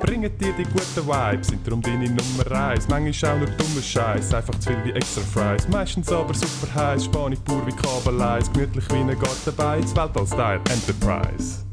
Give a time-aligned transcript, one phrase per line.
[0.00, 2.88] bringen dir die guten Vibes, sind darum deine Nummer 1.
[2.88, 5.68] Manchmal auch nur dummer Scheiß, einfach zu viel wie extra Fries.
[5.68, 11.66] Meistens aber super heiß, Spanisch pur wie Kabeleis, gemütlich wie ein Gartenbeiz, Weltall-Style Enterprise.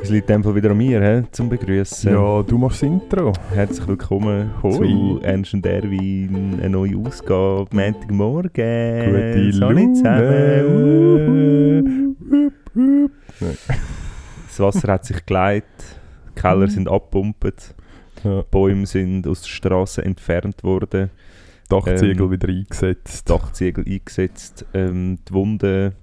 [0.00, 2.12] Es liegt einfach wieder an mir, he, zum Begrüßen.
[2.12, 3.32] Ja, du machst das Intro.
[3.54, 9.06] Herzlich willkommen zu Ernst und Erwin, eine neue Ausgabe, Montagmorgen.
[9.06, 11.54] Gute Sonne zusammen.
[12.74, 13.10] Laune.
[14.56, 15.66] Das Wasser hat sich geleitet,
[16.30, 17.74] die Keller sind abgepumpt,
[18.22, 18.42] Ja.
[18.52, 21.10] Bäume sind aus der Straße entfernt worden,
[21.68, 23.28] Dachziegel Ähm, wieder eingesetzt.
[23.28, 25.94] Dachziegel eingesetzt, ähm, die Wunden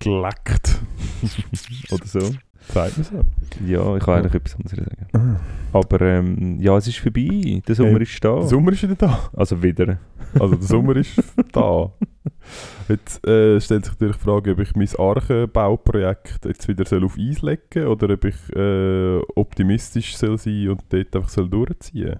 [0.00, 0.80] Geleckt.
[1.92, 2.34] oder so.
[2.72, 3.20] Sagt man so.
[3.66, 5.38] Ja, ich kann eigentlich etwas anderes sagen.
[5.72, 8.36] Aber ähm, ja, es ist vorbei, der Sommer Hey, ist da.
[8.36, 9.30] Der Sommer ist wieder da.
[9.34, 9.98] Also wieder.
[10.38, 11.20] Also der Sommer ist
[11.52, 11.92] da.
[12.88, 17.16] Jetzt äh, stellt sich natürlich die Frage, ob ich mein Archenbauprojekt jetzt wieder soll auf
[17.18, 22.16] Eis legen soll oder ob ich äh, optimistisch soll sein und dort einfach soll durchziehen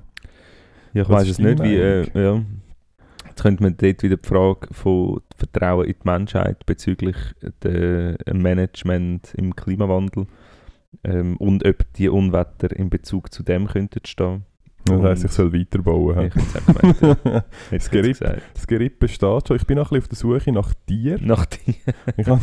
[0.93, 1.77] Ja, ich weiß es nicht, wie.
[1.77, 2.43] Äh, ja.
[3.29, 7.17] Jetzt könnte man dort wieder die Frage von Vertrauen in die Menschheit bezüglich
[7.65, 10.27] dem Management im Klimawandel
[11.05, 14.45] ähm, und ob die Unwetter in Bezug zu dem könnten stehen.
[14.85, 16.27] Das Und- heisst, ich soll weiterbauen.
[16.27, 16.67] Ich hätte es
[17.01, 17.01] gemeint.
[17.25, 17.45] ja.
[17.71, 18.19] Ich Das jetzt Geripp.
[18.19, 18.43] gesagt.
[18.55, 19.57] Das Geripp besteht schon.
[19.57, 21.19] Ich bin noch ein bisschen auf der Suche nach dir.
[21.21, 21.75] Nach dir.
[22.17, 22.41] Ich habe,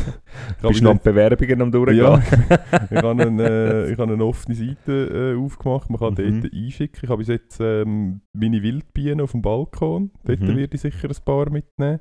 [0.61, 1.97] ich Bist du noch Bewerbungen am Durchgehen?
[1.97, 2.17] Ja,
[2.89, 6.41] ich habe eine, äh, ich habe eine offene Seite äh, aufgemacht, man kann Mhm.
[6.41, 6.99] dort einschicken.
[7.03, 10.55] Ich habe bis jetzt ähm, meine Wildbienen auf dem Balkon, dort Mhm.
[10.55, 11.99] werde ich sicher ein paar mitnehmen.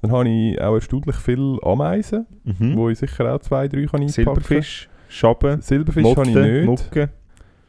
[0.00, 2.74] Dann habe ich auch erstaunlich viele Ameisen, Mhm.
[2.76, 6.66] wo ich sicher auch zwei, drei kann einpacken Silberfisch, Schaben, Silberfisch Motte, habe ich nicht.
[6.66, 7.10] Mucke.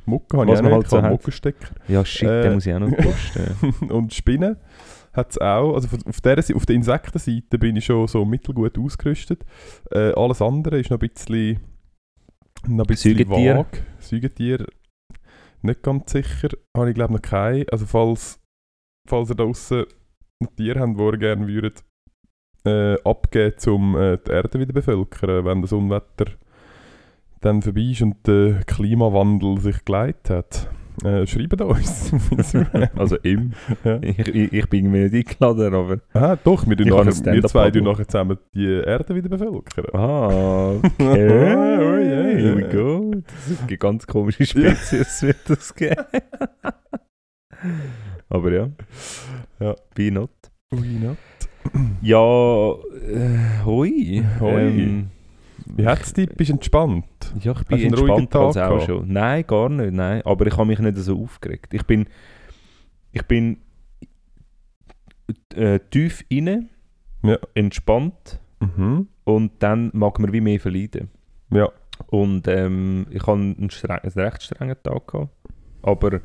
[0.05, 1.01] Mucke habe Was ich auch nicht, halt ich so.
[1.01, 1.75] Muckenstecker.
[1.87, 3.89] Ja, shit, Äh, den muss ich auch noch posten.
[3.91, 4.57] Und Spinnen
[5.13, 5.75] hat es auch.
[5.75, 9.45] Also auf, der, auf der Insektenseite bin ich schon so mittelgut ausgerüstet.
[9.91, 11.59] Äh, alles andere ist noch ein bisschen,
[12.67, 13.57] noch ein bisschen Säugetier?
[13.57, 13.85] vage.
[13.99, 14.65] Säugetier
[15.61, 16.49] nicht ganz sicher.
[16.75, 17.65] Habe ich glaube noch keine.
[17.71, 18.39] Also falls,
[19.07, 19.85] falls ihr da draussen
[20.41, 21.83] ein Tier habt, das ihr gerne würdet,
[22.65, 26.25] äh, abgeben, um äh, die Erde wieder bevölkern, wenn das Unwetter
[27.45, 30.69] dann vorbei ist und der Klimawandel sich geleitet hat.
[31.03, 32.11] Äh, schreibt uns.
[32.95, 33.51] also im.
[33.83, 33.99] Ja.
[34.01, 35.99] Ich, ich, ich bin mir nicht eingeladen, aber...
[36.13, 39.85] Ah, doch, wir, nachher, wir zwei tun nachher zusammen die Erde wieder bevölkern.
[39.93, 40.29] Ah,
[40.71, 41.05] Oh, okay.
[41.05, 42.37] yeah.
[42.37, 43.11] Here we go.
[43.13, 46.03] Das ist eine ganz komische Spezies, wird das geben.
[48.29, 48.69] Aber ja.
[49.59, 49.75] Ja.
[49.95, 50.31] Why not?
[50.73, 51.17] Ui, ne?
[52.01, 54.23] Ja, äh, hoi.
[54.39, 54.61] Hoi.
[54.61, 55.09] Ähm,
[55.65, 56.29] Wie hat's dich?
[56.29, 57.05] Bist du entspannt?
[57.39, 58.83] ja, ich bin entspannt als auch gehabt?
[58.83, 59.11] schon.
[59.11, 60.21] Nein, gar nicht, nein.
[60.25, 61.73] Aber ich habe mich nicht so aufgeregt.
[61.73, 62.05] Ich bin,
[63.11, 63.57] ich bin
[65.55, 66.69] äh, tief inne,
[67.23, 67.37] Ja.
[67.53, 69.07] entspannt Mhm.
[69.23, 71.09] und dann mag man wie mehr verleiden.
[71.51, 71.69] Ja.
[72.07, 75.29] Und ähm, ich hatte einen, streng, einen recht strengen Tag, gehabt,
[75.81, 76.19] aber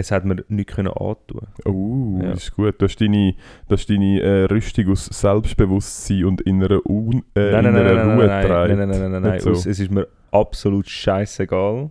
[0.00, 1.48] es hat mir nichts können antun.
[1.64, 2.30] Oh, Ja.
[2.30, 2.80] das ist gut.
[2.80, 3.34] Du hast deine,
[3.66, 8.04] du hast deine äh, Rüstung aus Selbstbewusstsein und innerer, Un äh, nein, nein, nein, innerer
[8.06, 9.40] nein, Ruhe nein, nein, nein, nein, nein, nein, nein.
[9.40, 9.50] So.
[9.50, 11.90] Es ist mir absolut scheißegal.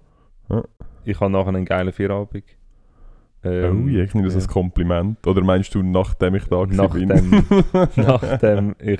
[0.50, 0.64] Ja.
[1.04, 2.44] Ich habe nachher einen geilen Feierabend.
[3.44, 4.40] Oh, Ähm, ja, ich nehme das ja.
[4.40, 5.26] als Kompliment.
[5.28, 7.44] Oder meinst du, nachdem ich da gewesen bin?
[7.96, 9.00] Nachdem, nachdem ich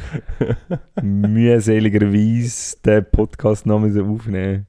[1.02, 4.68] mühseligerweise den Podcast noch aufnehmen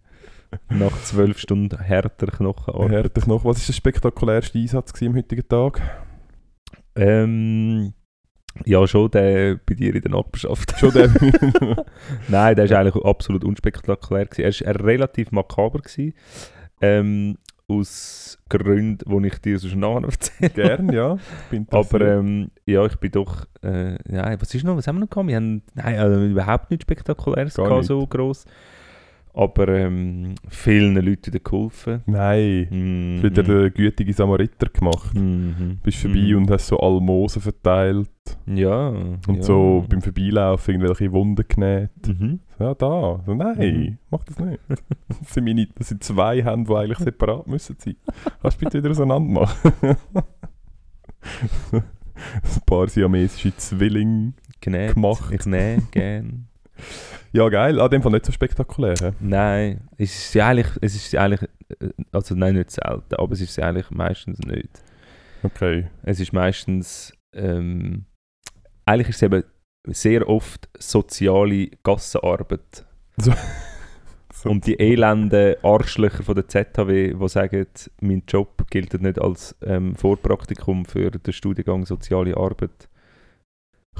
[0.70, 2.26] Nach zwölf Stunden härter.
[2.38, 5.80] Hört dich noch, was ist der spektakulärste Einsatz am heutigen Tag?
[6.94, 7.92] Ähm,
[8.64, 10.78] ja, schon der bei dir in der Nachbarschaft.
[10.78, 11.08] Schon der.
[12.28, 14.26] Nein, der war eigentlich absolut unspektakulär.
[14.26, 14.64] Gewesen.
[14.64, 15.78] Er war relativ makaber.
[15.80, 16.14] Gewesen,
[16.80, 20.50] ähm, aus Gründen, die ich dir sonst nachher erzähle.
[20.50, 21.18] Gern, ja.
[21.70, 23.46] Aber ähm, ja, ich bin doch.
[23.62, 24.76] Äh, ja, was ist noch?
[24.76, 25.28] Was haben wir noch gehabt?
[25.28, 27.88] Wir haben nein, also überhaupt nichts Spektakuläres Gar gehabt, nicht.
[27.88, 28.46] so gross.
[29.38, 32.02] Aber ähm, vielen Leuten geholfen.
[32.06, 32.66] Nein.
[32.70, 33.14] Mhm.
[33.16, 35.14] Hast wieder den gütigen Samariter gemacht.
[35.14, 35.78] Mhm.
[35.82, 36.36] Bist vorbei Mhm.
[36.38, 38.10] und hast so Almosen verteilt
[38.46, 38.88] Ja.
[38.88, 39.42] und ja.
[39.42, 41.90] so beim Vorbeilaufen irgendwelche Wunden genäht.
[42.06, 42.40] Mhm.
[42.58, 43.22] Ja, da.
[43.24, 43.98] So, nein, Mhm.
[44.10, 44.60] mach das nicht.
[45.20, 47.96] Das sind, meine, das sind zwei Hände, die eigentlich separat müssen sein.
[48.42, 49.72] Kannst du bitte wieder auseinander machen?
[51.72, 54.32] Ein paar siamesische Zwillinge.
[54.60, 54.94] Genäht.
[54.94, 55.32] Gemacht.
[55.32, 56.48] Ich nähe gern.
[57.32, 57.80] Ja, geil.
[57.80, 58.94] An dem Fall nicht so spektakulär.
[59.00, 59.12] hä?
[59.20, 61.48] Nein, es ist eigentlich, es ist eigentlich,
[61.80, 64.82] äh, also nein, nicht selten, aber es ist eigentlich meistens nicht.
[65.42, 65.88] Okay.
[66.02, 68.06] Es ist meistens, ähm,
[68.86, 69.44] eigentlich ist es eben
[69.86, 72.86] sehr oft soziale Gassenarbeit.
[73.16, 73.32] So.
[74.44, 77.66] Und die elenden Arschlöcher von der ZHW, die sagen,
[78.00, 82.88] mein Job gilt nicht als ähm, Vorpraktikum für den Studiengang Soziale Arbeit.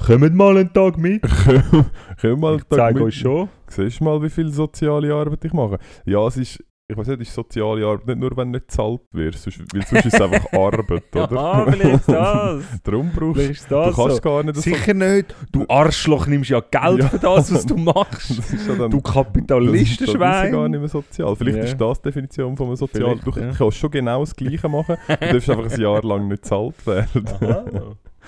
[0.06, 1.22] Kommt mal einen Tag mit.
[2.20, 3.48] Können mal Ich zeige euch schon.
[3.68, 5.78] Siehst du mal, wie viel soziale Arbeit ich mache?
[6.06, 8.68] Ja, es ist, ich weiß nicht, es ist soziale Arbeit nicht nur, wenn du nicht
[8.68, 11.28] gezahlt wirst, sonst, weil sonst ist es einfach Arbeit, oder?
[11.34, 12.62] Ja, vielleicht ist das.
[12.84, 14.22] Darum brauchst ist das du kannst so.
[14.22, 14.60] gar nicht so...
[14.62, 15.34] Sicher nicht.
[15.52, 17.08] Du Arschloch nimmst ja Geld Ja.
[17.08, 18.30] für das, was du machst.
[18.66, 20.52] Ja dann, Du das ist, das ist ja Kapitalistenschwein.
[20.52, 21.36] gar nicht mehr sozial.
[21.36, 21.64] Vielleicht Ja.
[21.64, 23.16] ist das die Definition von einem Sozial...
[23.18, 23.52] Vielleicht, Du ja.
[23.52, 27.26] kannst schon genau das Gleiche machen, du darfst einfach ein Jahr lang nicht gezahlt werden.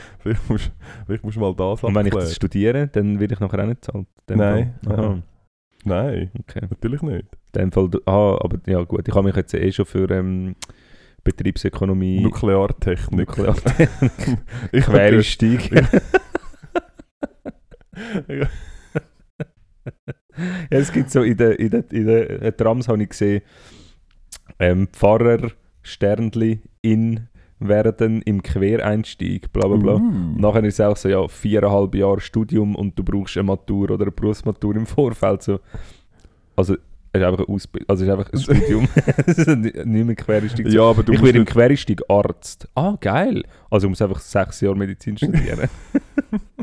[0.21, 0.73] vielleicht, musst,
[1.07, 2.35] vielleicht musst du mal das Und wenn ich das abklären.
[2.37, 4.07] studiere, dann werde ich nachher auch nicht zahlt.
[4.29, 4.75] Nein.
[4.89, 5.19] Ja.
[5.85, 6.67] Nein, Okay.
[6.69, 7.27] natürlich nicht.
[7.55, 10.55] In dem Fall, ah, aber ja gut, ich habe mich jetzt eh schon für ähm,
[11.25, 13.29] Betriebsökonomie, Nukleartechnik.
[13.29, 14.39] Nukleartechnik,
[14.73, 15.71] ich Quereinstieg.
[18.29, 18.49] Ja.
[20.71, 23.43] Es gibt so in den in der, in der äh, Trams habe ich gesehen,
[24.59, 25.51] ähm, Pfarrer
[25.83, 27.29] Sternli in
[27.61, 29.95] werden im Quereinstieg, bla bla bla.
[29.95, 30.13] Uh.
[30.37, 34.05] Nachher ist es auch so, ja, viereinhalb Jahre Studium und du brauchst eine Matur oder
[34.05, 35.43] eine Berufsmatur im Vorfeld.
[35.43, 35.61] So.
[36.57, 36.75] Also,
[37.13, 38.89] es ist einfach eine Ausbildung, also es ist einfach ein Studium.
[39.27, 40.69] Es ist nicht mehr Quereinstieg.
[40.69, 42.69] Ja, aber du ich musst werde im Quereinstieg Arzt.
[42.75, 43.43] Ah, geil.
[43.69, 45.69] Also ich muss einfach sechs Jahre Medizin studieren.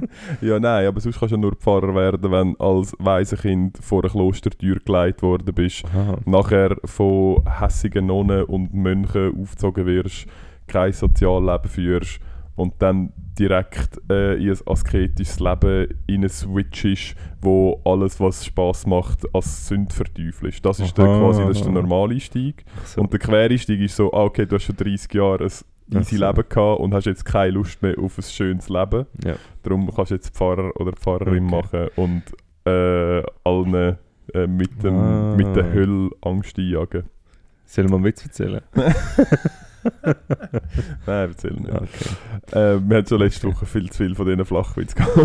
[0.41, 4.03] ja, nein, aber sonst kannst du ja nur Pfarrer werden, wenn du als Waisenkind vor
[4.03, 6.17] eine Klostertür geleitet worden bist, Aha.
[6.25, 10.27] nachher von hässigen Nonnen und Mönchen aufgezogen wirst,
[10.67, 12.19] kein Sozialleben führst
[12.55, 19.19] und dann direkt äh, in ein asketisches Leben in switchest, wo alles, was Spaß macht,
[19.33, 20.65] als Sünd verteufelst.
[20.65, 21.19] Das ist der, Aha.
[21.19, 22.65] quasi das ist der Normaleinstieg.
[22.85, 23.01] So.
[23.01, 26.25] Und der Quereinstieg ist so, ah, okay, du hast schon 30 Jahre ein easy so.
[26.25, 29.05] Leben gehabt und hast jetzt keine Lust mehr auf ein schönes Leben.
[29.23, 29.35] ja.
[29.61, 31.55] Darum kannst du jetzt Pfarrer oder Pfarrerin Okay.
[31.55, 32.23] machen und
[32.65, 33.97] äh, allen
[34.33, 35.35] äh, mit, dem, Ah.
[35.37, 37.03] mit der Hölle Angst einjagen.
[37.65, 38.61] Soll ich mal einen Witz erzählen?
[41.05, 41.71] Nein, erzähl nicht.
[41.71, 42.09] Okay.
[42.51, 45.17] Äh, wir hatten schon letzte Woche viel zu viel von diesen Flachwitz gehabt.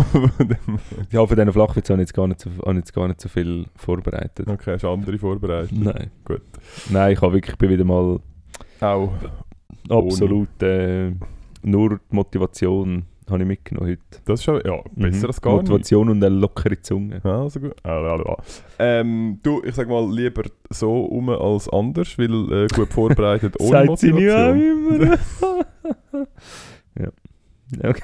[1.11, 3.29] Ja, von diesen Flachwitz habe ich jetzt gar nicht so, habe jetzt gar nicht so
[3.29, 4.47] viel vorbereitet.
[4.47, 5.71] okay, hast du andere vorbereitet?
[5.77, 6.11] Nein.
[6.25, 6.41] Gut.
[6.89, 8.19] Nein, ich habe wirklich, ich bin wieder mal
[8.79, 9.13] Auch.
[9.89, 11.11] absolut äh,
[11.61, 14.01] nur die Motivation habe ich mitgenommen heute.
[14.25, 15.25] Das ist schon, ja, besser Mhm.
[15.25, 15.61] als gar nicht.
[15.69, 17.21] Motivation und eine lockere Zunge.
[17.23, 17.73] Ja, also gut.
[17.83, 18.35] Ah.
[18.79, 23.69] Ähm, du, ich sag mal, lieber so um als anders, weil äh, gut vorbereitet ohne
[23.87, 25.17] Sagt sie nie auch Motivation.
[26.11, 26.27] immer.
[26.99, 27.89] ja.
[27.89, 28.01] Okay.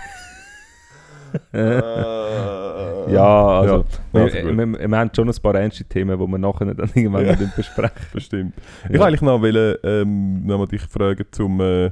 [1.53, 6.17] Äh, ja, also, Ja, wir, also wir, wir, wir haben schon ein paar ernste Themen,
[6.19, 7.35] die wir nachher dann irgendwann Ja.
[7.55, 8.07] besprechen.
[8.13, 8.53] Bestimmt.
[8.85, 8.99] Ich Ja.
[8.99, 11.91] wollte eigentlich noch, wollen, ähm, noch mal dich fragen zum, äh,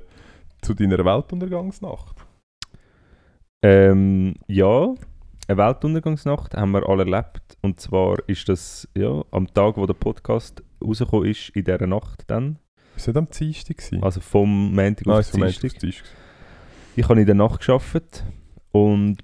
[0.62, 2.16] zu deiner Weltuntergangsnacht.
[3.64, 4.94] Ähm, ja,
[5.48, 7.58] eine Weltuntergangsnacht haben wir alle erlebt.
[7.62, 12.24] Und zwar ist das ja, am Tag, wo der Podcast rausgekommen ist, in dieser Nacht
[12.28, 12.60] dann.
[12.96, 13.78] Ist das am Dienstag?
[13.78, 14.04] gewesen?
[14.04, 15.72] Also vom Montag Ah, auf Montag Dienstag.
[15.72, 16.06] auf Dienstag.
[16.96, 18.26] Ich habe in der Nacht gearbeitet
[18.72, 19.18] und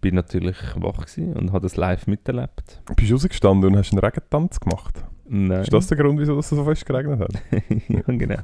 [0.00, 2.82] bin natürlich wach und habe das live miterlebt.
[2.96, 5.04] Bist du rausgestanden und hast einen Regentanz gemacht?
[5.28, 5.62] Nein.
[5.62, 7.42] Ist das der Grund, wieso es so fest geregnet hat?
[7.88, 8.36] ja, genau.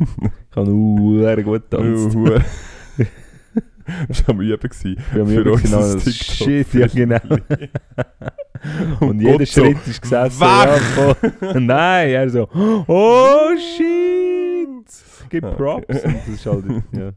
[0.50, 2.14] Ich habe uh, gut getanzt.
[2.14, 2.42] Hure.
[4.08, 4.58] Das war am Üben.
[4.60, 4.96] gewesen.
[5.12, 6.36] Wir haben für übrigens genau das TikTok.
[6.36, 7.36] Shit, ja genau.
[9.00, 10.40] Und Und jeder Gott so, Schritt ist gesessen.
[10.40, 11.16] wach!
[11.40, 11.60] Ja.
[11.60, 15.28] Nein, er so, oh shit!
[15.30, 15.56] Gib Ah, okay.
[15.56, 16.04] Props.
[16.04, 17.12] Und das ist halt, ja,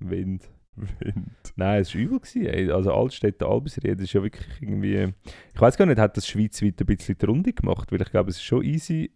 [0.00, 0.42] Wind.
[0.76, 1.30] Wind.
[1.56, 2.18] Nein, es war übel.
[2.18, 2.70] Gewesen, ey.
[2.72, 5.12] Also Altstädte, Albisried, das ist ja wirklich irgendwie...
[5.54, 7.92] Ich weiß gar nicht, hat das schweizweit ein bisschen die Runde gemacht?
[7.92, 9.12] Weil ich glaube, es ist schon easy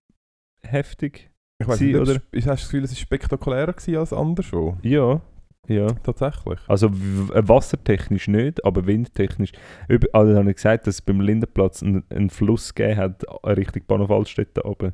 [0.63, 1.31] heftig.
[1.61, 2.15] Ich weiß nicht, oder?
[2.15, 4.77] Hast du das Gefühl, es war spektakulärer als anderswo?
[4.83, 5.21] Ja,
[5.69, 5.87] ja.
[6.03, 6.59] Tatsächlich.
[6.67, 9.53] Also äh, wassertechnisch nicht, aber windtechnisch.
[9.89, 13.51] Über, also habe ich gesagt, dass es beim Lindenplatz einen, einen Fluss gegeben hat, äh,
[13.51, 14.93] Richtung Bahnhof Altstädte runter,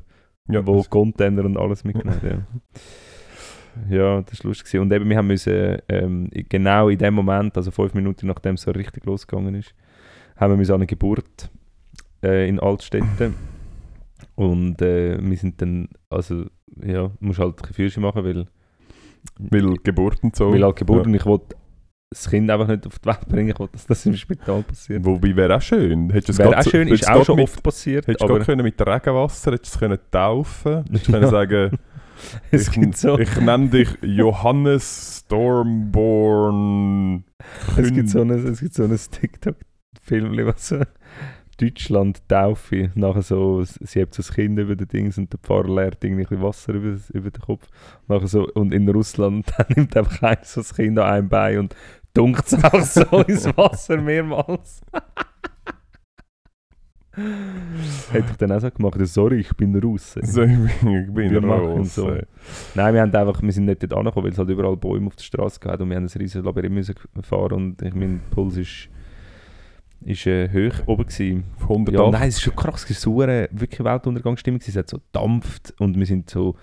[0.49, 2.47] Ja, wo Container und alles mitgenommen haben.
[3.89, 3.97] Ja.
[3.97, 4.79] ja, das war lustig.
[4.79, 8.61] Und eben, wir haben müssen, ähm, genau in dem Moment, also fünf Minuten nachdem es
[8.61, 9.73] so richtig losgegangen ist,
[10.35, 11.49] haben wir müssen an eine Geburt
[12.23, 13.33] äh, in Altstädte.
[14.35, 16.45] Und äh, wir sind dann, also
[16.83, 18.47] ja, musst halt ein Füße machen, weil,
[19.39, 20.51] Weil Geburt und so.
[20.51, 21.55] weil halt Geburt und ich wollte
[22.11, 25.03] das Kind einfach nicht auf die Welt bringen, ich wollte, dass das im Spital passiert.
[25.05, 26.13] Wobei wäre auch schön.
[26.13, 29.51] Wäre auch so- schön, ist auch schon mit, oft passiert, Hättest du können mit Regenwasser
[29.51, 31.19] hättest du es können taufen Hättest du Ja.
[31.19, 31.79] können sagen,
[32.51, 37.23] es ich, so, ich nenne dich Johannes Stormborn.
[37.77, 40.77] es gibt so ein, es gibt so ein TikTok-Film, was so
[41.57, 45.73] Deutschland Taufe, nachher so, sie hebt so das Kind über den Dings und der Pfarrer
[45.73, 47.67] leert irgendwie ein Wasser über, über den Kopf.
[48.07, 51.59] Nachher so, und in Russland dann nimmt einfach einer so das Kind an einem Bein
[51.59, 51.75] und
[52.13, 54.81] dunkt es auch so ins Wasser mehrmals.
[58.11, 60.19] Hätte ich dann auch so gemacht, ja, sorry, ich bin Russe.
[60.23, 61.95] So, ich bin, ich bin Wir machen raus.
[61.95, 62.11] so.
[62.73, 65.15] Nein, wir, haben einfach, wir sind nicht dort angekommen, weil es halt überall Bäume auf
[65.15, 68.57] der Straße gab und wir haben ein riesiges Labyrinth müssen fahren und ich, mein Puls
[68.57, 68.89] ist,
[70.01, 71.43] ist äh, hoch oben gewesen.
[71.57, 71.99] Auf 108.
[71.99, 75.73] Ja, nein, es ist schon krass, es war eine wirklich Weltuntergangsstimmung, es hat so dampft
[75.79, 76.55] und wir sind so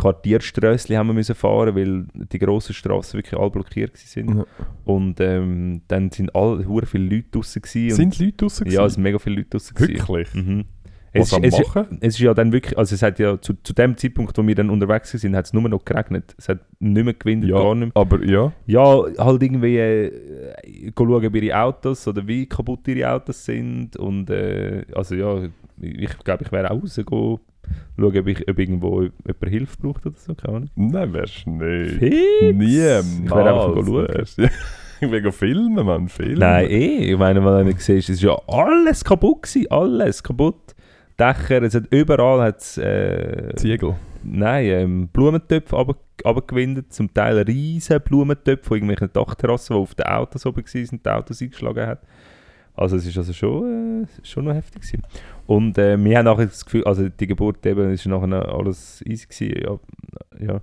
[0.00, 4.38] Quartierströssli haben wir müssen fahren, weil die grossen Straßen wirklich alle blockiert waren.
[4.38, 4.44] Ja.
[4.86, 7.96] Und ähm, dann sind alle, hure viele Leute draussen gewesen.
[7.96, 9.78] Sind Leute draussen und, Ja, es sind mega viele Leute gewesen.
[9.78, 10.34] Wirklich?
[10.34, 10.64] Mhm.
[11.12, 13.72] Es, ist- es, ist- es ist ja dann wirklich, also es hat ja zu, zu
[13.72, 16.34] dem Zeitpunkt, wo wir dann unterwegs sind, hat es nur noch geregnet.
[16.38, 17.56] Es hat nicht mehr gewindet, Ja.
[17.56, 18.00] gar nicht mehr.
[18.02, 18.52] Aber ja.
[18.66, 24.30] Ja, halt irgendwie äh, schauen, ob ihre Autos oder wie kaputt ihre Autos sind und
[24.30, 25.48] äh, also ja,
[25.80, 27.38] ich glaube, ich wäre auch rausgegangen,
[27.98, 30.70] schauen, ob, ich, ob irgendwo jemand Hilfe braucht oder so, keine Ahnung.
[30.76, 31.94] Nein, wärst du nicht.
[31.98, 32.16] Fix!
[32.42, 33.20] Niemals.
[33.24, 34.08] Ich wäre einfach schauen.
[34.08, 34.48] wärst du-
[35.02, 36.08] Ich will filmen, Mann.
[36.08, 36.38] Filmen.
[36.38, 40.74] Nein, eh, ich meine, wenn du siehst, es ist ja alles kaputt gewesen, alles kaputt.
[41.20, 43.94] Dächer, es hat überall hat's, äh, Ziegel.
[44.22, 50.46] Nein, ähm, Blumentöpfe runtergewindet, zum Teil riesige Blumentöpfe von irgendwelchen Dachterrassen, die auf den Autos
[50.46, 52.00] oben waren, die Autos eingeschlagen hat.
[52.74, 55.02] Also es ist also schon, äh, schon noch heftig gewesen.
[55.46, 59.26] Und äh, wir haben nachher das Gefühl, also die Geburt eben, ist nachher alles easy
[59.26, 59.80] gewesen,
[60.40, 60.60] ja, ja.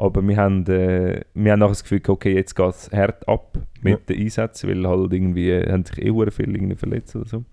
[0.00, 3.58] Aber wir haben, äh, wir haben nachher das Gefühl, okay, jetzt geht es hart ab
[3.82, 3.98] mit Ja.
[4.08, 7.44] den Einsätzen, weil halt irgendwie, äh, haben sich eh viele irgendwie verletzt oder so.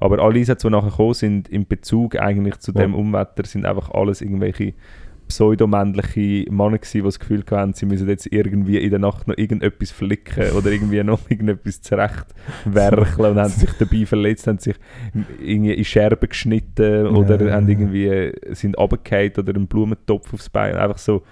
[0.00, 2.80] Aber alle Einsätze, die nachher gekommen sind, in Bezug eigentlich zu Ja.
[2.80, 4.72] dem Umwetter, sind einfach alles irgendwelche
[5.28, 9.36] pseudomännliche Männer gewesen, die das Gefühl hatten, sie müssen jetzt irgendwie in der Nacht noch
[9.38, 14.76] irgendetwas flicken oder irgendwie noch irgendetwas zurechtwerkeln und haben sich dabei verletzt, haben sich
[15.40, 17.54] irgendwie in Scherben geschnitten oder Ja.
[17.54, 20.76] haben irgendwie äh, sind runtergefallen oder einen Blumentopf aufs Bein.
[20.76, 21.22] Einfach so,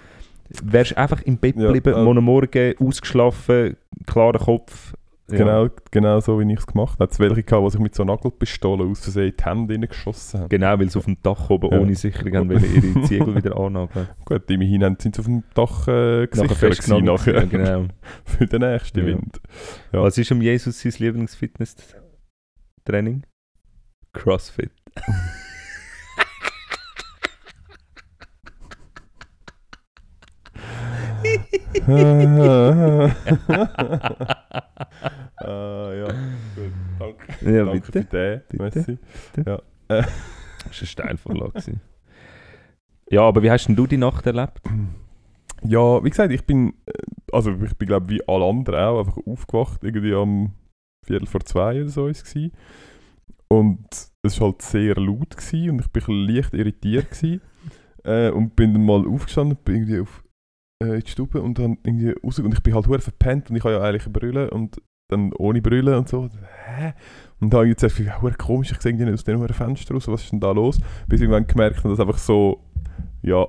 [0.63, 2.03] wärst einfach im Bett Ja, geblieben, äh.
[2.21, 4.93] morgen ausgeschlafen, klarer Kopf.
[5.29, 5.37] Ja.
[5.37, 7.09] Genau, genau so, wie ich es gemacht habe.
[7.09, 10.49] Es welche gehabt, die sich mit so Nagelpistolen aus Versehen in die Hände reingeschossen haben.
[10.49, 11.79] Genau, weil sie auf dem Dach oben Ja.
[11.79, 14.09] ohne Sicherung haben wollen ihre Ziegel wieder annageln.
[14.25, 17.33] Gut, immerhin haben- sind sie auf dem Dach äh, Nachher gesichert gewesen, nachher.
[17.35, 17.85] Ja, genau.
[18.25, 19.05] Für den nächsten Ja.
[19.05, 19.39] Wind.
[19.93, 20.01] Ja.
[20.01, 23.23] Was ist um Jesus sein Lieblingsfitness-Training?
[24.11, 24.71] Crossfit.
[35.37, 36.07] ah, ja,
[36.55, 36.71] gut.
[36.99, 37.45] Danke.
[37.45, 38.43] Ja, Danke bitte.
[38.49, 38.99] für den.
[39.33, 39.49] Bitte.
[39.49, 39.61] Ja.
[40.63, 41.79] Das war eine Steilvorlage.
[43.09, 44.61] ja, aber wie hast denn du die Nacht erlebt?
[45.63, 46.93] Ja, wie gesagt, ich bin, äh,
[47.31, 50.53] also ich bin glaube wie alle anderen auch einfach aufgewacht, irgendwie am
[51.03, 52.51] Viertel vor zwei oder so ist es.
[53.47, 53.87] Und
[54.21, 57.41] es war halt sehr laut gewesen und ich bin ein leicht irritiert gewesen.
[58.03, 60.23] äh, und bin dann mal aufgestanden, bin irgendwie auf
[60.81, 63.55] äh, in die Stube und dann irgendwie raus und ich bin halt hure verpennt und
[63.55, 66.29] ich habe ja eigentlich Brille und dann ohne Brille und so.
[66.65, 66.93] Hä?
[67.39, 70.07] Und da habe ich jetzt gedacht, hure komisch, ich sehe nicht aus dem Fenster raus,
[70.07, 70.79] was ist denn da los?
[71.07, 72.63] Bis ich irgendwann gemerkt habe, dass einfach so,
[73.21, 73.47] ja,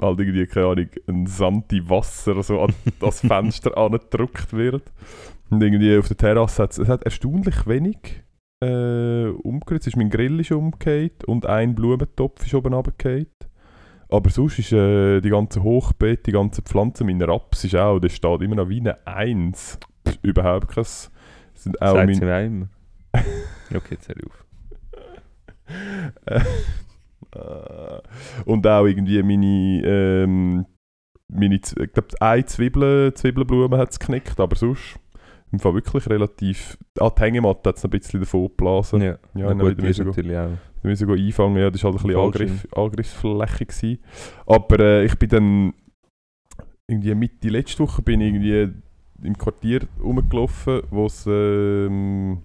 [0.00, 4.92] halt irgendwie, keine Ahnung, ein Santi Wasser so an das Fenster angedrückt wird.
[5.50, 8.22] Und irgendwie auf der Terrasse hat es hat erstaunlich wenig
[8.62, 9.82] äh, umgerührt.
[9.82, 13.26] Es ist mein Grill ist umgekehrt und ein Blumentopf ist oben runtergefallen.
[14.12, 18.10] Aber sonst ist äh, die ganze Hochbeet, die ganze Pflanze, mein Raps ist auch, der
[18.10, 19.78] steht immer noch wie eine Eins.
[20.04, 20.84] Das Überhaupt kein...
[21.54, 22.68] Sind auch Sagt mein.
[23.74, 24.44] Okay, jetzt hör auf.
[27.34, 28.00] Äh,
[28.44, 30.66] und auch irgendwie meine, ähm,
[31.28, 34.98] meine ich glaube, eine Zwiebel, Zwiebelblume hat es geknickt, aber sonst
[35.52, 36.78] im Fall wirklich relativ...
[36.98, 39.00] Ah, die Hängematte hat es ein bisschen davon geblasen.
[39.02, 40.50] Ja, Ja, ja dann gut, die ist natürlich auch.
[40.82, 42.20] Wir müssen einfangen, ja, das war halt ein bisschen.
[42.20, 43.66] Angriff, Angriffsfläche.
[43.66, 43.98] Gewesen.
[44.46, 45.74] Aber äh, ich bin dann
[46.88, 48.72] irgendwie Mitte letzte Woche bin ich irgendwie
[49.22, 52.42] im Quartier rumgelaufen, wo es ähm,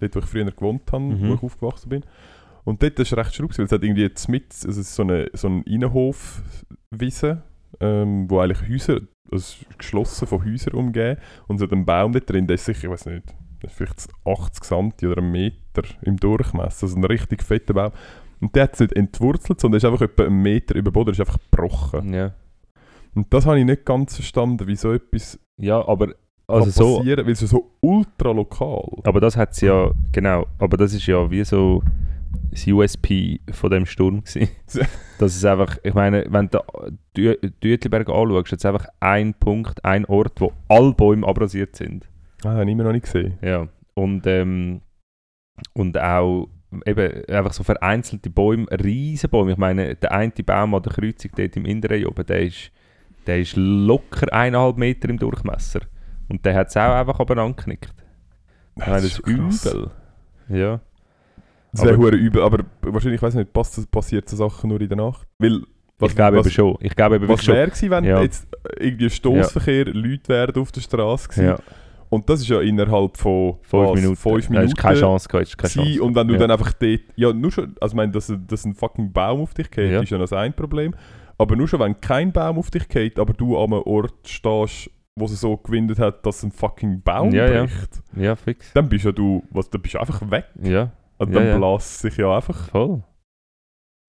[0.00, 1.28] dort, wo ich früher gewohnt habe, Mhm.
[1.28, 2.02] wo ich aufgewachsen bin.
[2.64, 5.48] Und dort war es recht schraub, weil es hat irgendwie mit, also so eine, so
[5.48, 7.42] ein Innenhofwiese,
[7.80, 12.46] ähm, wo eigentlich Häuser, also geschlossen von Häusern umgeben und hat einen Baum dort drin,
[12.46, 13.34] der ist sicher, ich weiß nicht,
[13.68, 17.92] vielleicht 80 cm oder einen Meter im Durchmesser, also ein richtig fetter Baum.
[18.40, 21.10] Und der hat es nicht entwurzelt, sondern ist einfach etwa einen Meter über den Boden,
[21.10, 22.14] ist einfach gebrochen.
[22.14, 22.34] Ja.
[23.14, 26.14] Und das habe ich nicht ganz verstanden, wie so etwas ja, aber
[26.46, 28.88] also so, passieren weil es so ultra lokal.
[29.04, 31.82] aber das hat ja, genau, aber das ist ja wie so
[32.50, 34.48] das USP von dem Sturm gewesen.
[35.18, 36.60] das ist einfach, ich meine, wenn du
[37.64, 42.08] Uetliberg anschaust, ist einfach ein Punkt, ein Ort, wo alle Bäume abrasiert sind.
[42.44, 43.38] Ah, habe ich immer noch nicht gesehen.
[43.42, 44.80] Ja, und, ähm,
[45.72, 46.48] und auch
[46.86, 49.52] eben einfach so vereinzelte Bäume, riesen Bäume.
[49.52, 52.70] Ich meine, der eine Baum an der Kreuzung dort im Inneren oben, der ist,
[53.26, 55.80] der ist locker eineinhalb Meter im Durchmesser.
[56.28, 57.94] Und der hat es auch einfach abeinander geknickt.
[58.74, 59.66] Meine, das ist krass.
[59.66, 59.90] übel.
[60.48, 60.80] Ja.
[61.72, 64.80] Das wäre Aber- hure übel, aber wahrscheinlich, ich weiß nicht, passt, passiert so Sachen nur
[64.80, 65.26] in der Nacht?
[65.38, 65.62] Weil,
[66.00, 66.76] ich glaube was, eben schon.
[66.80, 68.22] Ich glaube eben Was wäre gewesen, wenn Ja.
[68.22, 68.46] jetzt
[68.78, 71.44] irgendwie Stoßverkehr, Leute wären auf der Straße gewesen?
[71.46, 71.56] Ja,
[72.10, 74.16] Und das ist ja innerhalb von fünf was, Minuten.
[74.16, 75.44] fünf Da Minuten hast keine Chance keine.
[75.44, 76.02] Chance.
[76.02, 76.40] Und wenn du Ja.
[76.40, 79.52] dann einfach dort, ja nur schon, also ich meine, dass, dass ein fucking Baum auf
[79.52, 80.00] dich geht, Ja.
[80.00, 80.94] ist ja noch ein Problem.
[81.36, 84.90] Aber nur schon, wenn kein Baum auf dich geht, aber du an einem Ort stehst,
[85.16, 87.62] wo es so gewindet hat, dass ein fucking Baum Ja, ja.
[87.64, 88.72] bricht, Ja, fix.
[88.72, 90.46] dann bist ja du, was, dann bist du einfach weg.
[90.62, 91.58] Ja, Und Ja, dann ja.
[91.58, 92.68] bläst sich ja einfach.
[92.68, 93.02] voll.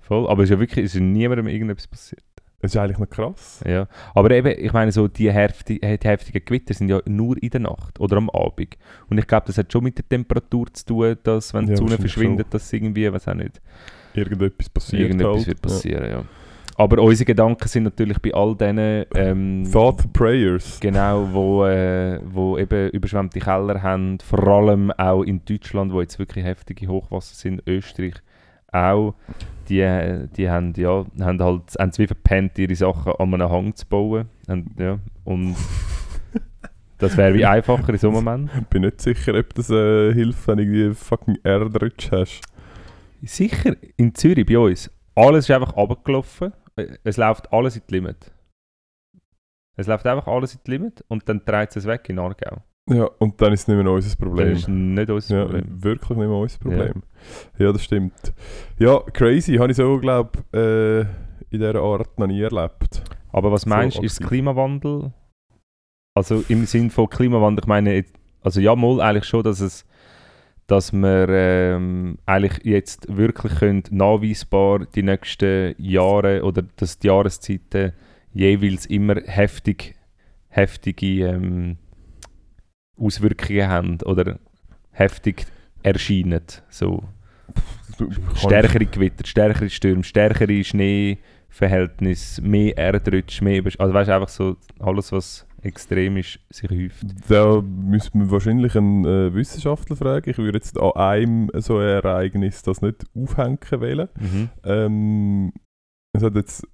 [0.01, 0.27] Voll.
[0.27, 2.23] Aber es ist ja wirklich, es ist niemandem irgendetwas passiert.
[2.61, 3.63] Das ist eigentlich noch krass.
[3.65, 7.51] Ja, aber eben, ich meine, so die, hefti die heftigen Gewitter sind ja nur in
[7.51, 8.77] der Nacht oder am Abend.
[9.09, 11.77] Und ich glaube, das hat schon mit der Temperatur zu tun, dass, wenn Ja, die
[11.77, 13.61] Sonne verschwindet, dass irgendwie, was auch nicht,
[14.13, 15.47] Irgendetwas passiert irgendetwas halt.
[15.47, 16.23] wird passieren, ja.
[16.79, 19.69] Aber unsere Gedanken sind natürlich bei all denen, ähm.
[19.69, 20.79] Thought Prayers.
[20.79, 26.19] genau, wo, äh, wo eben überschwemmte Keller haben, vor allem auch in Deutschland, wo jetzt
[26.19, 28.13] wirklich heftige Hochwasser sind, Österreich
[28.71, 29.15] auch,
[29.67, 29.85] die,
[30.37, 34.29] die haben, ja, haben halt haben wie verpennt, ihre Sachen an einem Hang zu bauen.
[34.47, 35.57] Und, ja, und
[36.97, 38.51] das wäre wie einfacher in so einem Moment.
[38.57, 42.39] Ich bin nicht sicher, ob das äh, hilft, wenn du irgendwie fucking Erdrutsch hast.
[43.21, 46.53] Sicher, in Zürich bei uns, alles ist einfach runtergelaufen,
[47.03, 48.31] es läuft alles in die Limit.
[49.77, 52.57] Es läuft einfach alles in die Limit und dann dreht es weg in Aargau.
[52.89, 54.49] Ja, und dann ist es nicht mehr unser Problem.
[54.49, 55.83] Das ist nicht unser Ja, Problem.
[55.83, 57.03] wirklich nicht mehr unser Problem.
[57.57, 58.33] Ja, das stimmt.
[58.79, 59.55] Ja, crazy.
[59.55, 63.03] Habe ich so, glaube ich, äh, in dieser Art noch nie erlebt.
[63.31, 64.19] Aber was So meinst du, ist.
[64.21, 65.13] Klimawandel?
[66.15, 68.03] Also im Sinn von Klimawandel, ich meine,
[68.41, 69.85] also ja, mal eigentlich schon, dass es
[70.69, 77.93] dass wir ähm, eigentlich jetzt wirklich können nachweisbar die nächsten Jahre oder dass die Jahreszeiten
[78.33, 79.95] jeweils immer heftig,
[80.47, 81.77] heftige ähm,
[82.95, 84.37] Auswirkungen haben oder
[84.91, 85.47] heftig
[85.81, 86.43] erscheinen.
[86.69, 87.03] So
[88.35, 95.11] stärkere Gewitter, stärkere Stürme, stärkere Schneeverhältnisse, mehr Erdrutsch, mehr Also weißt du, einfach so alles,
[95.11, 97.05] was extrem ist, sich häuft.
[97.29, 100.29] Da müsste man wahrscheinlich einen äh, Wissenschaftler fragen.
[100.29, 104.09] Ich würde jetzt an einem so ein Ereignis das nicht aufhängen wollen.
[104.19, 104.49] Mhm.
[104.63, 105.53] Ähm,
[106.15, 106.67] es hat jetzt,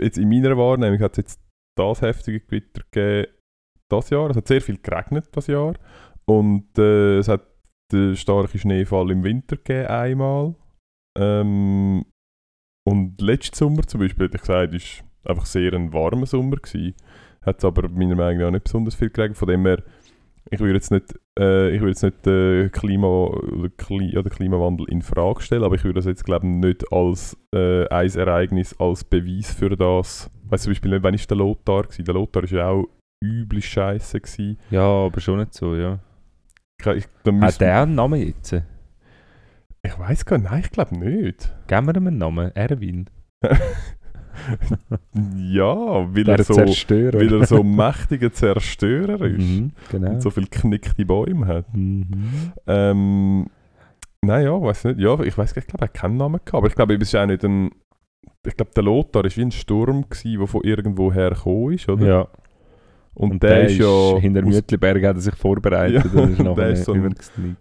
[0.00, 1.40] jetzt in meiner Wahrnehmung hat es jetzt
[1.76, 3.32] das heftige Gewitter gegeben,
[3.90, 4.30] das Jahr.
[4.30, 5.74] Es hat sehr viel geregnet das Jahr.
[6.26, 7.46] Und äh, es hat
[7.92, 10.54] den starken Schneefall im Winter gegeben, einmal.
[11.18, 12.04] Ähm,
[12.86, 16.94] und letzten Sommer zum Beispiel, hätte ich gesagt, ist einfach sehr ein warmer Sommer gewesen.
[17.48, 19.38] Hat es aber meiner Meinung nach nicht besonders viel geregnet.
[19.38, 19.82] Von dem her,
[20.50, 24.88] ich würde jetzt nicht, äh, ich würde jetzt nicht äh, Klima oder, Kli den Klimawandel
[24.88, 28.74] in Frage stellen, aber ich würde das jetzt glaube ich nicht als äh, ein Ereignis
[28.78, 30.30] als Beweis für das.
[30.44, 32.04] Weißt zum Beispiel wann ist der Lothar gewesen?
[32.04, 32.86] Der Lothar ist ja auch
[33.20, 34.58] übel scheiße gewesen.
[34.70, 35.98] Ja, aber schon nicht so, ja.
[36.80, 37.06] Ich, ich,
[37.40, 38.54] Hat der einen Namen jetzt?
[39.82, 41.52] ich weiß gar nicht, nein, ich glaube nicht.
[41.66, 42.54] Geben wir ihm einen Namen?
[42.54, 43.10] Erwin.
[45.36, 45.74] Ja,
[46.14, 47.18] weil Der er so, Zerstörer.
[47.20, 50.10] weil er so mächtiger Zerstörer ist Mhm, genau.
[50.10, 51.66] und so viele knickte Bäume hat.
[51.74, 52.52] Mhm.
[52.66, 53.46] Ähm,
[54.22, 55.00] nein, ja, weiß nicht.
[55.00, 56.54] Ja, ich weiß, ich glaube, er hat keinen Namen gehabt.
[56.54, 57.70] Aber ich glaube, ist auch nicht ein.
[58.46, 61.88] Ich glaube, der Lothar war wie ein Sturm, gewesen, der von irgendwo her gekommen ist,
[61.88, 62.06] oder?
[62.06, 62.28] Ja.
[63.14, 66.70] Und, der, ist ja hinter Mütliberg hat er sich vorbereitet Ja, und ist der nachher
[66.70, 67.14] ist so ein-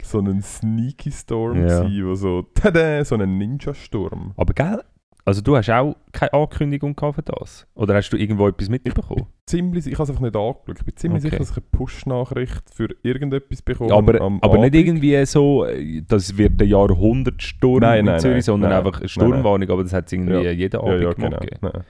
[0.04, 1.80] so ein Sneaky Storm, Ja.
[1.82, 4.34] gewesen, wo so, tada, so ein Ninja-Sturm.
[4.38, 4.82] Aber gell,
[5.28, 7.68] also du hast auch keine Ankündigung gehabt für das?
[7.76, 9.26] Oder hast du irgendwo etwas mitbekommen?
[9.46, 10.78] Ziemlich, ich habe es einfach nicht angeschaut.
[10.80, 11.30] Ich bin ziemlich Okay.
[11.32, 16.38] sicher, dass ich eine Push-Nachricht für irgendetwas bekommen aber aber nicht irgendwie so, äh, das
[16.38, 20.06] wird der Jahrhundertsturm Nein, in nein, Zürich, nein, sondern einfach eine Sturmwarnung, aber das hat
[20.06, 20.52] es irgendwie Ja.
[20.52, 21.42] jeden Ja, Abend ja, gemacht.
[21.60, 21.72] genau.
[21.74, 21.84] Nein.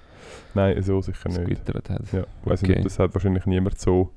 [0.55, 1.43] Nein, so sicher nicht.
[1.45, 2.11] gewittert hat.
[2.11, 2.73] Ja, ich weiss Okay.
[2.73, 4.11] nicht, das hat wahrscheinlich niemand so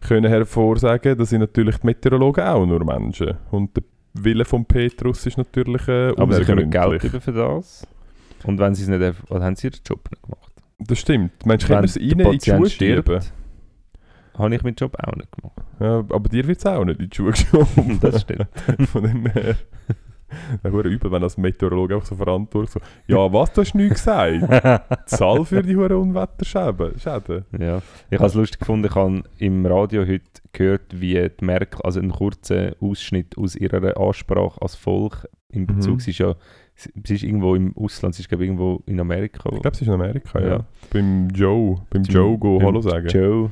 [0.00, 1.18] können hervorsagen.
[1.18, 3.34] Das sind natürlich die Meteorologen auch nur Menschen.
[3.50, 3.82] Und der
[4.14, 6.70] Wille von Petrus ist natürlich äh, Aber sie können.
[6.70, 7.86] Geld über für das.
[8.44, 10.52] Und wenn sie es nicht, oder haben sie ihren Job nicht gemacht?
[10.78, 11.46] Das stimmt.
[11.46, 13.20] Meinst du, können wir es der ihnen in die Schuhe
[14.38, 15.60] habe ich meinen Job auch nicht gemacht.
[15.80, 17.98] Ja, aber dir wird es auch nicht in die Schuhe geschoben.
[18.00, 18.48] das stimmt.
[18.88, 19.56] Von dem her.
[20.62, 24.04] Dann wäre übel, wenn als Meteorologe einfach so verantwortlich so, ja, was, du hast nichts
[24.04, 25.06] gesagt?
[25.06, 26.98] Zahl für die hohen Unwetterschäden.
[27.00, 27.44] Schäden.
[27.58, 27.82] Ja.
[28.10, 30.22] Ich habe es lustig gefunden, ich habe im Radio heute
[30.52, 35.94] gehört, wie die Merkel, also einen kurzen Ausschnitt aus ihrer Ansprache als Volk in Bezug,
[35.94, 36.00] Mhm.
[36.00, 36.36] sie ist ja,
[37.04, 39.50] sie ist irgendwo im Ausland, sie ist glaube irgendwo in Amerika.
[39.52, 40.48] Ich glaube, sie ist in Amerika, ja.
[40.48, 40.64] Ja.
[40.92, 43.08] Beim Joe, beim Joe go Beim Hallo sagen.
[43.08, 43.50] Joe,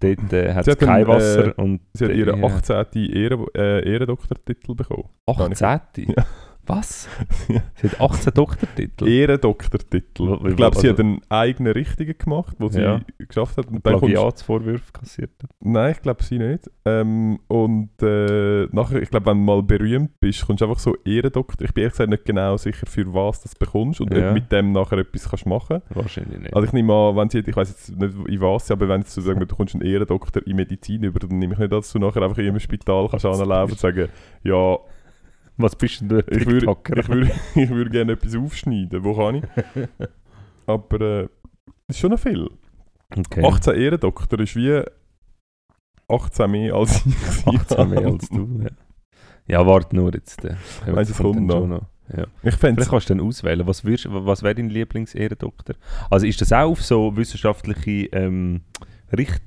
[0.00, 2.46] dort äh, hat Sie kein einen, Wasser äh, und Sie hat äh, ihren ja.
[2.46, 2.86] 18.
[3.12, 5.08] Ehren, äh, Ehrendoktortitel bekommen.
[5.26, 6.12] 18.
[6.16, 6.24] Ja.
[6.66, 7.08] Was?
[7.48, 9.08] Sie hat 18 Doktortitel.
[9.08, 10.26] Ehrendoktortitel.
[10.40, 13.00] Wo- Ich glaube, sie also- hat einen eigenen richtigen gemacht, wo sie Ja.
[13.18, 13.66] geschafft hat.
[13.66, 15.50] Und dann Plagiatsvorwürfe kassiert hat.
[15.60, 16.70] nein, ich glaube sie nicht.
[16.84, 20.96] Ähm, und äh, nachher, ich glaube, wenn du mal berühmt bist, kommst du einfach so
[21.04, 21.66] Ehrendoktor.
[21.66, 24.28] Ich bin ehrlich gesagt nicht genau sicher, für was du das bekommst und ob Ja.
[24.28, 26.54] du mit dem nachher etwas kannst machen Wahrscheinlich nicht.
[26.54, 29.20] Also ich nehme an, wenn sie, ich weiß jetzt nicht in was, aber wenn sie
[29.20, 31.98] sagen, du kommst einen Ehrendoktor in Medizin über, dann nehme ich nicht, an, dass du
[31.98, 34.08] nachher einfach in einem Spital kannst anlaufen und sagen,
[34.44, 34.78] ja,
[35.62, 36.16] Was bist denn du?
[36.18, 39.44] ein ich würde ich würd, ich würd gerne etwas aufschneiden, wo kann ich?
[40.66, 41.28] Aber äh,
[41.86, 42.48] das ist schon noch viel.
[43.16, 43.44] okay.
[43.44, 44.82] 18 Ehrendoktor ist wie
[46.08, 47.46] 18 mehr als ich.
[47.46, 48.60] 18 mehr als du.
[48.62, 48.70] Ja,
[49.46, 50.44] ja warte nur jetzt.
[50.44, 50.54] Äh.
[50.86, 51.82] Meinst du, es kommt noch?
[52.14, 52.26] Ja.
[52.42, 53.66] Ich Vielleicht kannst du dann auswählen.
[53.66, 55.76] Was, würdest- was wäre dein Lieblingsehrendoktor?
[56.10, 58.62] Also ist das auch auf so wissenschaftliche ähm,
[59.16, 59.42] Richt,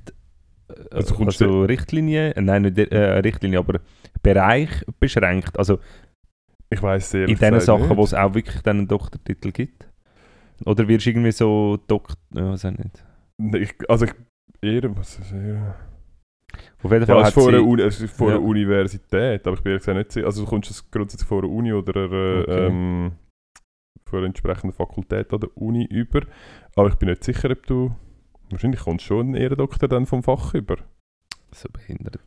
[0.70, 3.82] äh, Also also Richtlinien, äh, nein nicht äh, Richtlinie, aber
[4.24, 5.60] Bereich beschränkt?
[5.60, 5.80] Also
[6.70, 9.88] ich weiß sehr in den Sachen, wo es auch wirklich dann einen Doktortitel gibt?
[10.66, 12.16] Oder wirst du irgendwie so Doktor...
[12.34, 13.04] Ja, weiß nicht.
[13.56, 14.14] ich, Also ich,
[14.62, 15.74] Ehren, was ist Ehren?
[16.82, 18.36] Auf jeden Ja, Fall es hat ist vor, einer, Uni, es ist vor Ja.
[18.38, 20.26] einer Universität, aber ich bin ehrlich gesagt nicht sicher.
[20.26, 22.68] Also du kommst es grundsätzlich vor einer Uni oder einer, Okay.
[22.68, 23.12] ähm,
[24.08, 26.22] vor einer entsprechenden Fakultät an der Uni über.
[26.76, 27.94] Aber ich bin nicht sicher, ob du...
[28.52, 30.78] Wahrscheinlich kommst du schon einen Ehrendoktor dann vom Fach über.
[31.52, 32.20] so behindert.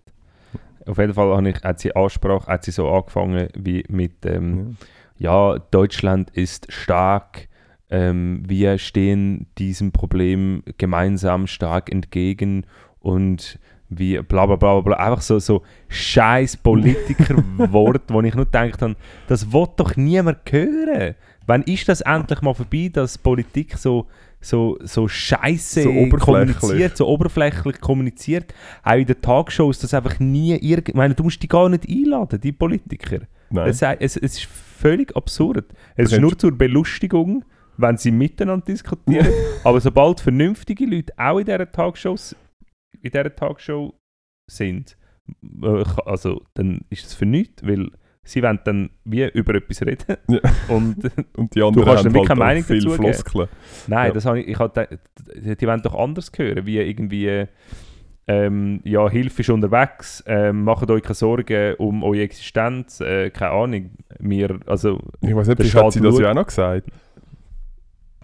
[0.89, 4.77] Auf jeden Fall habe ich, hat sie Ansprache, hat sie so angefangen wie mit ähm,
[5.19, 7.49] ja, Deutschland ist stark,
[7.91, 12.65] ähm, wir stehen diesem Problem gemeinsam stark entgegen
[13.01, 13.59] und
[13.91, 18.97] wie bla bla bla bla, einfach so, so scheiß Politikerwort, wo ich nur gedacht habe,
[19.27, 21.15] das will doch niemand hören.
[21.47, 24.07] Wann ist das endlich mal vorbei, dass Politik so,
[24.41, 30.55] so, so scheiße So kommuniziert, so oberflächlich kommuniziert, auch in den Tagshows, dass einfach nie
[30.57, 30.91] irgend...
[30.91, 33.21] Ich meine, du musst die gar nicht einladen, die Politiker.
[33.51, 33.69] Nein.
[33.69, 35.67] Es, es, es ist völlig absurd.
[35.97, 37.45] Es ist nur zur Belustigung,
[37.77, 39.29] wenn sie miteinander diskutieren.
[39.65, 42.17] aber sobald vernünftige Leute auch in dieser Tagshow,
[43.01, 43.95] in dieser Tagshow
[44.51, 44.97] sind,
[45.63, 47.91] äh, also dann ist es für nichts, weil
[48.29, 50.17] sie wollen dann wie über etwas reden.
[50.29, 50.41] Ja.
[50.69, 50.97] Und
[51.37, 52.95] Und die anderen kannst haben nämlich keine Meinung viel dazu.
[52.97, 53.49] Floskeln.
[53.87, 54.13] Nein, Ja.
[54.13, 54.89] das habe ich, ich gedacht,
[55.61, 57.47] die, wollen doch anders hören, wie irgendwie,
[58.27, 63.53] ähm, ja, Hilfe ist unterwegs, ähm, macht euch keine Sorgen um eure Existenz, äh, keine
[63.53, 66.89] Ahnung, wir, also, Ich weiß nicht, vielleicht hat sie das ja auch noch gesagt.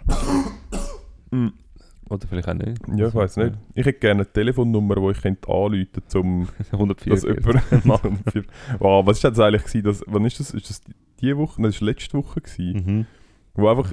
[2.10, 2.78] oder vielleicht auch nicht.
[2.96, 3.54] Ja, ich weiß nicht.
[3.74, 7.12] Ich hätte gerne eine Telefonnummer, wo ich könnte anrufen könnte, um 104.
[7.12, 7.62] dass jemand...
[8.78, 9.64] wow, was war das eigentlich?
[9.64, 10.50] Gewesen, dass, wann ist das?
[10.52, 10.80] Ist das
[11.20, 11.60] diese Woche?
[11.62, 12.40] Nein, das war letzte Woche.
[12.40, 13.06] Gewesen, mhm.
[13.54, 13.92] Wo einfach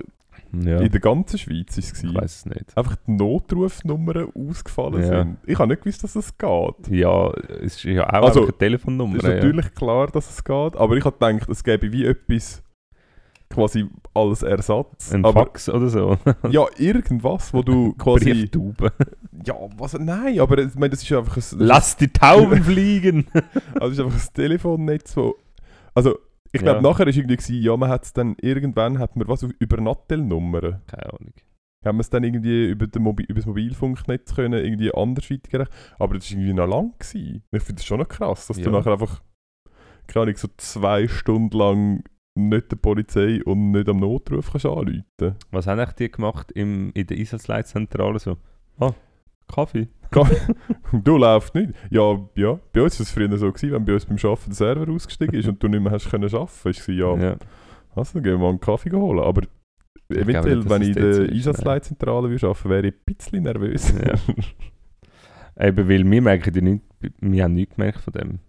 [0.54, 2.78] Ja, in der ganzen Schweiz ist es ich weiß es nicht.
[2.78, 5.24] Einfach die Notrufnummern ausgefallen Ja.
[5.24, 5.38] sind.
[5.46, 6.88] Ich habe nicht gewusst, dass das geht.
[6.90, 9.18] Ja, es ist ja auch Also, eine Telefonnummer.
[9.18, 9.36] Es ist ja.
[9.36, 12.64] natürlich klar, dass es geht, aber ich habe gedacht, es gäbe wie etwas
[13.52, 15.14] quasi als Ersatz.
[15.14, 16.18] Ein aber Fax oder so.
[16.50, 18.26] ja, irgendwas, wo du quasi...
[18.32, 18.92] Brieftaube.
[19.44, 19.94] Ja, was?
[19.98, 23.26] Nein, aber ich meine, das ist einfach ein, Lass die Tauben fliegen!
[23.80, 25.36] also das ist einfach ein Telefonnetz, wo...
[25.96, 26.20] Also,
[26.52, 26.82] ich glaube, Ja.
[26.82, 30.82] nachher war irgendwie, gewesen, ja, man hat es dann, irgendwann hat man was über Nattel-Nummern.
[30.86, 31.34] Keine Ahnung.
[31.84, 35.72] Haben wir es dann irgendwie über, den Mobi über das Mobilfunknetz können, irgendwie anders weitergereicht.
[35.98, 36.94] Aber das war irgendwie noch lang.
[37.00, 37.44] Gewesen.
[37.52, 38.66] Ich finde das schon noch krass, dass Ja.
[38.66, 39.22] du nachher einfach,
[40.06, 42.04] keine Ahnung, so zwei Stunden lang
[42.36, 46.92] nicht der Polizei und nicht am Notruf kannst anrufen Was haben eigentlich die gemacht im,
[46.94, 48.38] in der Einsatzleitzentrale so?
[48.80, 48.92] Ah,
[49.48, 49.88] Kaffee.
[51.04, 51.72] Du läufst nicht.
[51.90, 54.56] Ja, ja, bei uns war es früher so, gewesen, wenn bei uns beim Arbeiten der
[54.56, 57.38] Server ausgestiegen ist und du nicht mehr hast können arbeiten, es ja, Ja.
[57.96, 59.20] also, dann gehen wir mal einen Kaffee holen.
[59.20, 59.42] Aber
[60.10, 61.30] glaube eventuell, dass wenn ich in der.
[61.30, 63.94] Einsatzleitzentrale würde arbeiten wäre ich ein bisschen nervös.
[63.94, 64.16] Ja.
[65.68, 66.84] Eben, weil wir merken die nicht,
[67.20, 68.40] wir haben nichts gemerkt von dem.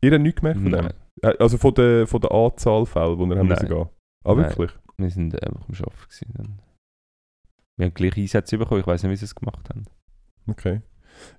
[0.00, 0.80] Ihr habt nichts gemerkt von dem?
[0.80, 3.48] Nein, Äh, Also von der, von der Anzahl Fälle, die ihr haben Nein.
[3.48, 3.88] müssen gehen?
[4.24, 4.70] Ah, wirklich?
[4.98, 6.32] wir sind einfach am Arbeiten gewesen.
[6.36, 6.58] Dann.
[7.76, 9.84] Wir haben gleich Einsätze bekommen, ich weiß nicht, wie sie es gemacht haben.
[10.48, 10.80] Okay.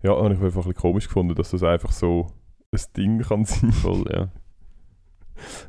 [0.04, 2.28] Ja, habe ich einfach ein bisschen komisch gefunden, dass das einfach so
[2.72, 3.72] ein Ding kann sein.
[3.72, 4.30] Voll, ja.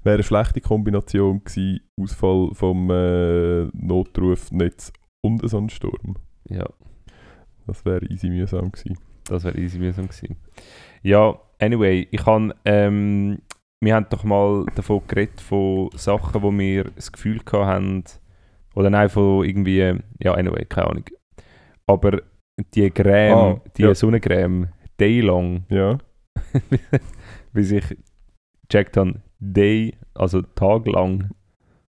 [0.03, 6.17] Wäre eine schlechte Kombination gewesen, Ausfall vom äh, Notrufnetz und so ein Sturm.
[6.49, 6.67] Ja,
[7.67, 8.99] Das wäre easy mühsam gewesen.
[9.27, 10.37] das wäre easy mühsam gewesen.
[11.03, 13.43] Ja, anyway, ich habe ähm,
[13.81, 18.05] wir haben doch mal davon geredet, von Sachen, wo wir das Gefühl haben,
[18.75, 21.05] oder nein, von irgendwie, ja, anyway, keine Ahnung.
[21.87, 22.21] Aber
[22.75, 23.95] die Creme, Ah, die ja.
[23.95, 25.99] Sonnencreme, day long, Ja.
[27.53, 27.97] bis ich
[28.69, 31.31] gecheckt habe, day, also taglang,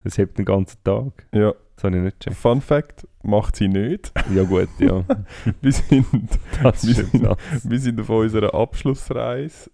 [0.04, 1.28] das hebt den ganzen Tag.
[1.34, 1.54] Ja.
[1.76, 2.38] Das habe ich nicht gecheckt.
[2.38, 4.12] Fun Fact, macht sie nicht.
[4.36, 5.04] Ja gut, ja,
[5.62, 9.72] Wir sind, Wir sind- wir sind auf unserer Abschlussreise.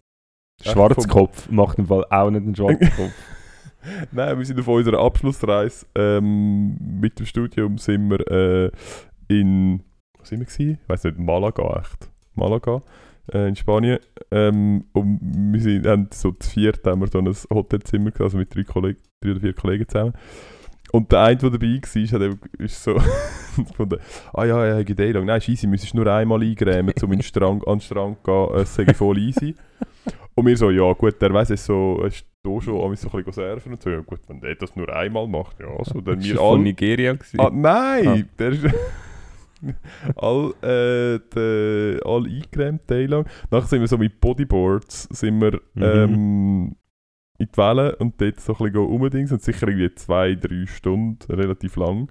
[0.61, 3.11] Schwarzkopf macht im Fall auch nicht einen Schwarzkopf.
[4.11, 5.85] Nein, wir sind auf unserer Abschlussreise.
[5.95, 8.71] Ähm, mit dem Studium sind wir äh,
[9.27, 9.83] in.
[10.17, 10.45] Wo sind wir?
[10.45, 10.79] Gewesen?
[10.81, 12.09] Ich weiß nicht, Malaga echt.
[12.35, 12.81] Malaga
[13.33, 13.99] äh, in Spanien.
[14.31, 18.37] Ähm, und wir sind, haben so zu viert haben wir so ein Hotelzimmer gehabt, also
[18.37, 20.13] mit drei, Kollegen, drei oder vier Kollegen zusammen.
[20.91, 22.93] Und der eine, der dabei war, hat eben, ist so
[23.57, 23.99] gefunden,
[24.33, 25.25] ah ja, ja, geht eh lang.
[25.25, 28.23] Nein, ist easy, müsstest nur einmal eingrämen, um in den Strand, an den Strand zu
[28.23, 29.55] gehen, es sei voll easy.
[30.37, 33.23] Und wir so, ja gut, der weiss es so, ist da schon an so ein
[33.23, 36.23] bisschen surfen und so, ja gut, wenn der das nur einmal macht, ja, so, dann
[36.23, 36.63] wir war von alle...
[36.63, 37.13] Nigeria.
[37.13, 37.39] Gewesen.
[37.39, 38.35] Ah, nein, Ah.
[38.37, 38.65] der ist...
[40.15, 43.25] all, äh, de, all eingecremt, lang.
[43.49, 45.81] Nachher sind wir so mit Bodyboards, sind wir Mhm.
[45.83, 46.75] ähm,
[47.39, 51.17] in die Wellen und dort so ein bisschen umdings und sicher irgendwie zwei, drei Stunden,
[51.31, 52.09] relativ lang.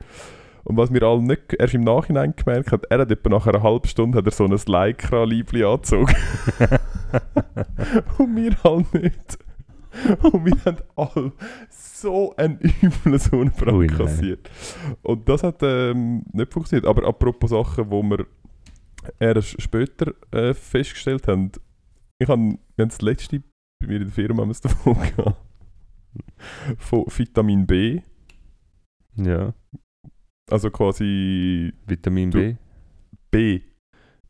[0.67, 3.63] Und was wir alle nicht erst im Nachhinein gemerkt haben, er hat etwa nach einer
[3.63, 6.13] halben Stunde hat er so ein Lycra-Liebli angezogen.
[8.19, 9.39] und wir halt nicht.
[10.23, 11.33] Und wir haben alle
[11.71, 13.97] so einen üblen Ui, Sonnenbrand nein.
[13.97, 14.51] kassiert.
[15.03, 16.85] Und das hat ähm, nicht funktioniert.
[16.85, 18.27] Aber apropos Sachen, wo wir
[19.21, 21.53] erst später äh, festgestellt haben,
[22.19, 22.43] ich habe
[22.75, 23.41] wir haben das letzte
[23.79, 25.37] bei mir in der Firma haben wir es davon gehabt.
[26.79, 28.01] Von Vitamin B.
[29.15, 29.55] Ja,
[30.51, 32.57] Also quasi Vitamin Du- B.
[33.31, 33.61] B.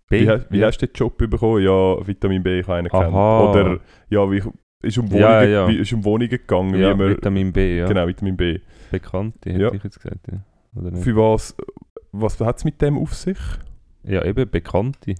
[0.08, 0.20] B.
[0.20, 0.68] Wie, hast, wie ja.
[0.68, 1.62] hast du den Job bekommen?
[1.62, 2.92] Ja, Vitamin B, ich habe.
[2.92, 3.50] Aha.
[3.50, 4.40] Oder ja, wie,
[4.82, 5.68] ist, um Wohnungen, Ja, ja.
[5.68, 7.86] Wie, ist um Wohnungen gegangen, ja, wie man, Vitamin B, ja.
[7.88, 8.60] Genau, Vitamin B.
[8.90, 9.72] Bekannte, hätte Ja.
[9.72, 10.20] ich jetzt gesagt.
[10.30, 10.90] Ja.
[11.00, 11.56] Für was,
[12.12, 13.38] was hat es mit dem auf sich?
[14.04, 15.14] Ja, eben Bekannte.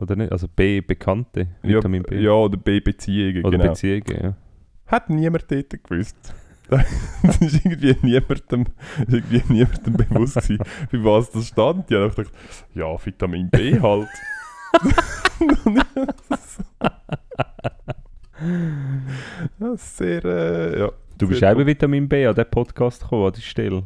[0.00, 0.32] Oder nicht?
[0.32, 1.48] Also B, Bekannte.
[1.62, 2.18] Ja, Vitamin B.
[2.20, 3.70] Ja, oder B-Beziehungen, Oder genau.
[3.70, 4.36] Beziehungen, ja.
[4.86, 6.34] Hat niemand dort gewusst.
[7.22, 8.66] das ist irgendwie niemandem,
[8.98, 11.90] irgendwie niemandem bewusst gewesen, für was das stand.
[11.90, 12.30] Ja, ich dachte,
[12.74, 14.08] ja, Vitamin B halt.
[19.76, 20.90] sehr, äh, ja.
[21.16, 23.82] Du bist auch bei Vitamin B an diesen Podcast gekommen, an die Stelle.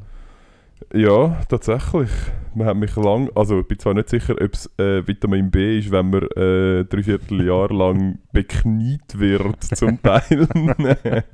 [0.93, 2.11] Ja, tatsächlich.
[2.55, 5.79] Man hat mich lang, also ich bin zwar nicht sicher, ob es äh, Vitamin B
[5.79, 10.23] ist, wenn man äh, dreiviertel Jahr lang bekniet wird, zum Teil.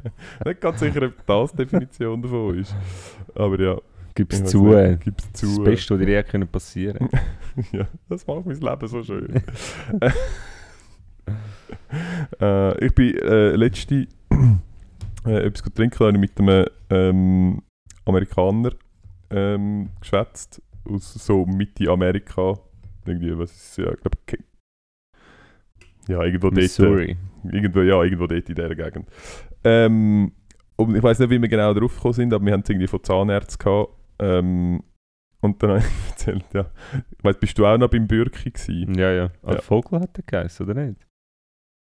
[0.44, 2.74] nicht ganz sicher, ob das die Definition davon ist.
[3.34, 3.76] Aber ja.
[4.14, 4.72] Gib es zu.
[4.72, 5.46] äh, Gib's zu.
[5.46, 7.08] Das Beste, was dir je können passieren
[7.72, 9.42] ja, das macht mein Leben so schön.
[12.40, 14.06] äh, ich bin äh, letzte
[15.26, 17.62] äh, etwas habe ich mit einem ähm,
[18.04, 18.70] Amerikaner
[19.30, 22.58] ähm, geschwätzt, aus so Mitte Amerika.
[23.06, 23.92] Irgendwie, was ist ja,
[24.26, 24.44] Ke-
[26.08, 26.58] ja, irgendwo dort.
[26.58, 27.16] äh, Missouri.
[27.44, 29.08] Irgendwo, ja, irgendwo dort in dieser Gegend.
[29.64, 30.32] Ähm,
[30.76, 32.86] und ich weiß nicht, wie wir genau darauf gekommen sind, aber wir haben es irgendwie
[32.86, 33.92] von Zahnärzten gehabt.
[34.20, 34.82] Ähm,
[35.40, 36.70] und dann habe ich erzählt, ja.
[37.16, 38.94] Ich weiss, bist du auch noch beim Bürki gewesen?
[38.94, 39.30] Ja, ja.
[39.42, 39.60] Ah, Ja.
[39.60, 41.06] Vogel hat der geheißen, oder nicht?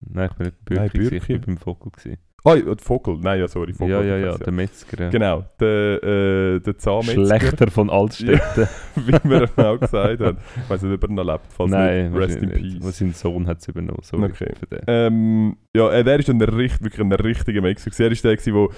[0.01, 1.33] Nein, ich bin nicht beim Nein, Bürki, ich Bürki.
[1.33, 1.91] bin beim Vogel.
[1.91, 2.17] Gewesen.
[2.45, 3.17] Ah, ja, der Vogel.
[3.21, 3.73] Nein, ja, sorry.
[3.73, 5.03] Vogel Ja, ja, er ja, der Metzger.
[5.03, 5.09] Ja.
[5.09, 8.67] Genau, der, äh, der Zahnmetzger, Schlechter von Altstädten.
[8.95, 10.37] wie wir auch gesagt haben.
[10.63, 12.21] Ich weiß nicht, ob er noch lebt, falls Nein, nicht.
[12.21, 12.79] Rest in nicht.
[12.81, 12.97] Peace.
[12.97, 13.99] Sein Sohn hat es übernommen.
[14.03, 14.53] Sorry Okay.
[14.57, 14.81] für den.
[14.87, 18.03] Ähm, ja, äh, der ist dann der, richt- wirklich ein richtiger gewesen.
[18.03, 18.71] Er ist der, wo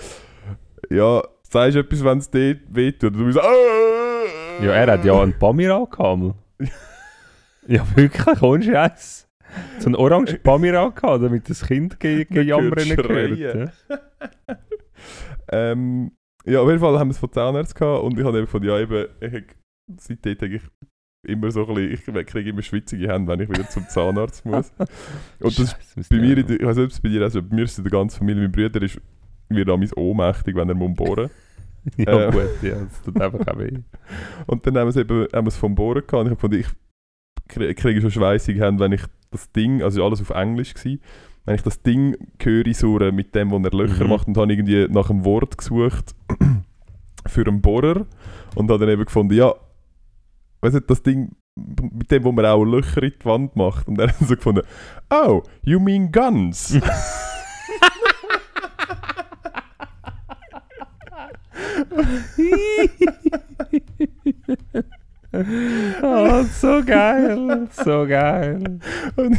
[0.90, 3.14] ja, sagst du etwas, wenn es dort wehtut?
[3.14, 6.36] Und du bist äh, Ja, er hat ja einen Pamira gehabt.
[7.68, 9.28] ja, wirklich, ohne Scheiß.
[9.80, 13.38] So einen orangen Pamira gehabt, damit das Kind ge gejammern gehört.
[13.38, 13.72] Ja.
[15.52, 16.12] Ähm,
[16.46, 18.64] ja, auf jeden Fall haben wir es von Zahnarzt gehabt und ich habe eben von
[18.64, 19.44] ja eben, ich
[19.98, 20.62] seitdem eigentlich
[21.28, 24.72] immer so ein bisschen, ich kriege immer schwitzige Hände, wenn ich wieder zum Zahnarzt muss.
[25.40, 27.56] Und das Scheiße, bei mir, ich weiß nicht, ob es bei dir auch so, bei
[27.56, 29.00] mir ist es in der ganzen Familie, mein Bruder ist,
[29.50, 31.30] wird damals ohnmächtig, wenn er muss bohren.
[31.98, 33.80] Ja, äh, gut, ja, das tut einfach auch weh.
[34.46, 36.36] Und dann haben wir es eben haben wir es vom Bohren gehabt und ich habe
[36.36, 36.68] gefunden, ich
[37.52, 41.02] krie- kriege schon schweißige Hände, wenn ich das Ding, also alles auf Englisch gewesen,
[41.46, 44.10] wenn ich das Ding höre surren mit dem, wo er Löcher Mhm.
[44.10, 46.14] macht und habe irgendwie nach einem Wort gesucht
[47.28, 48.06] für einen Bohrer
[48.56, 49.54] und habe dann eben gefunden, ja,
[50.62, 54.00] weißt du, das Ding mit dem, wo man auch Löcher in die Wand macht und
[54.00, 54.62] hat so gefunden,
[55.10, 56.78] oh, you mean guns?
[65.34, 68.80] oh, so geil, so geil.
[69.16, 69.38] Und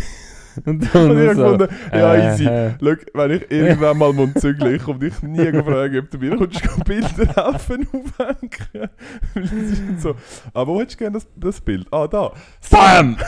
[0.67, 2.45] Und, Und ich so, gefunden, ja, äh, easy.
[2.45, 2.71] äh.
[2.79, 6.37] Schau, wenn ich irgendwann mal muss zügeln ich komme dich nie fragen, ob du mir
[6.37, 8.91] kommst, Bilder helfen aufhängen.
[9.35, 10.15] Weil sie sind so,
[10.53, 11.87] ah, wo hättest du gerne das, das Bild?
[11.91, 12.33] Ah, da.
[12.71, 13.17] Bam!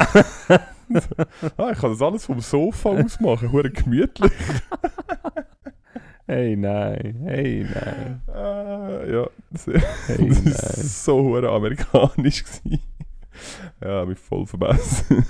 [1.56, 4.30] Ah, ich kann das alles vom Sofa aus machen, hure gemütlich.
[6.34, 7.14] Hey, nein.
[7.22, 8.20] Hey, nein.
[8.26, 10.52] Ah, ja, das, Hey, das nein.
[10.52, 12.82] ist so hure amerikanisch gewesen.
[13.80, 15.22] Ja, mich voll verbessert.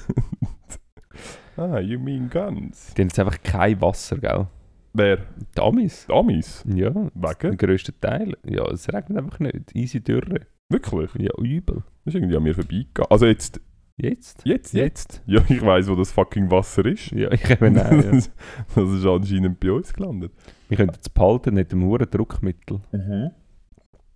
[1.59, 2.95] ah, you mean guns?
[2.95, 4.47] Die haben jetzt einfach kein Wasser, gell?
[4.95, 5.19] Wer?
[5.55, 6.07] Die Amis.
[6.09, 6.65] Die Amis?
[6.75, 6.95] Ja.
[6.95, 7.51] Wegen?
[7.51, 8.35] Den grössten Teil.
[8.43, 9.75] Ja, es regnet einfach nicht.
[9.75, 10.47] Easy Dürre.
[10.71, 11.11] Wirklich?
[11.19, 11.83] Ja, übel.
[12.07, 13.11] Das ist irgendwie an mir vorbeigegangen.
[13.11, 13.61] Also jetzt,
[13.97, 14.41] Jetzt?
[14.47, 15.23] jetzt, jetzt.
[15.27, 17.11] Ja, ich weiß, wo das fucking Wasser ist.
[17.13, 17.91] Ja, ich eben auch.
[17.93, 18.11] Ja.
[18.75, 20.33] das ist anscheinend bei uns gelandet.
[20.77, 22.81] Wir könnten es behalten, nicht im hohen Druckmittel.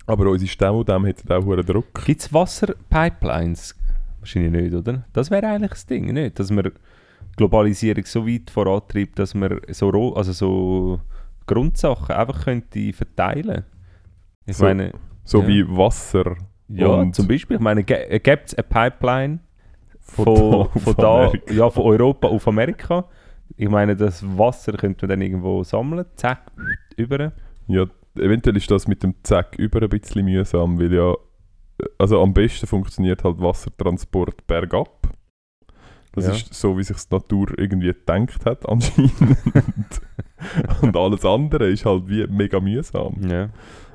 [0.07, 2.05] Aber unsere Stemmmodem hat auch hohen Druck.
[2.05, 3.77] Gibt es Wasserpipelines?
[4.19, 5.05] Wahrscheinlich nicht, oder?
[5.13, 6.39] Das wäre eigentlich das Ding, nicht?
[6.39, 6.73] Dass man die
[7.37, 11.01] Globalisierung so weit vorantreibt, dass man so, ro- also so
[11.47, 13.65] Grundsachen einfach könnte verteilen
[14.45, 14.93] Ich So, meine,
[15.25, 15.47] So Ja.
[15.49, 16.35] wie Wasser
[16.69, 19.39] ja, und- zum Beispiel, ich meine, gibt es eine Pipeline
[20.01, 20.25] von,
[20.71, 23.05] von, da von, da, ja, von Europa auf Amerika?
[23.57, 26.43] Ich meine, das Wasser könnte man dann irgendwo sammeln, zack,
[26.97, 27.33] über.
[27.67, 31.15] Ja, eventuell ist das mit dem Zack über ein bisschen mühsam, weil ja,
[31.99, 35.09] also am besten funktioniert halt Wassertransport bergab.
[36.13, 36.33] Das Ja.
[36.33, 39.13] ist so, wie sich die Natur irgendwie gedacht hat anscheinend.
[40.83, 43.17] Und alles andere ist halt wie mega mühsam.
[43.29, 43.51] Ja.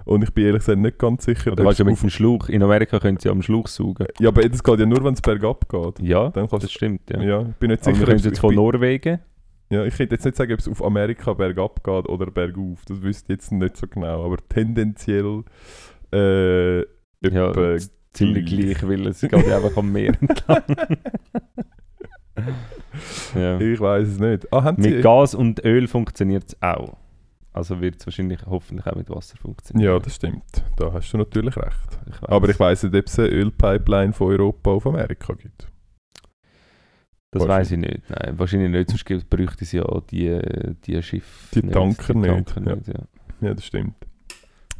[0.05, 2.61] Und ich bin ehrlich gesagt nicht ganz sicher, Oder kannst du mit dem Schlauch, in
[2.61, 4.07] Amerika können sie am Schlauch saugen.
[4.19, 5.99] Ja, aber das geht ja nur, wenn es bergab geht.
[6.01, 7.21] Ja, das stimmt, ja.
[7.21, 9.19] Ja, ich bin nicht Aber sicher, wir können jetzt von Norwegen.
[9.73, 12.83] Ja, ich könnte jetzt nicht sagen, ob es auf Amerika bergab geht oder bergauf.
[12.85, 14.25] Das wüsste ich jetzt nicht so genau.
[14.25, 15.43] Aber tendenziell
[16.13, 16.79] äh,
[17.27, 18.87] Ja, z- ziemlich gleich.
[18.87, 20.63] weil es geht einfach am Meer entlang.
[23.35, 23.59] ja.
[23.59, 24.51] Ich weiß es nicht.
[24.53, 24.73] Ah.
[24.77, 26.97] Mit Gas und Öl funktioniert es auch.
[27.51, 29.91] Also wird es wahrscheinlich hoffentlich auch mit Wasser funktionieren.
[29.93, 30.43] Ja, das stimmt.
[30.77, 31.99] Da hast du natürlich recht.
[32.09, 32.23] Ich.
[32.29, 35.67] Aber ich weiß nicht, ob es eine Ölpipeline von Europa auf Amerika gibt.
[37.33, 38.01] Das weiß ich nicht.
[38.09, 40.39] Nein, wahrscheinlich nicht, sonst bräuchte es ja die,
[40.85, 41.59] die Schiffe.
[41.61, 42.75] Die Tanker nicht, Tanker ja.
[42.75, 42.99] nicht, ja.
[43.41, 43.95] Ja, das stimmt.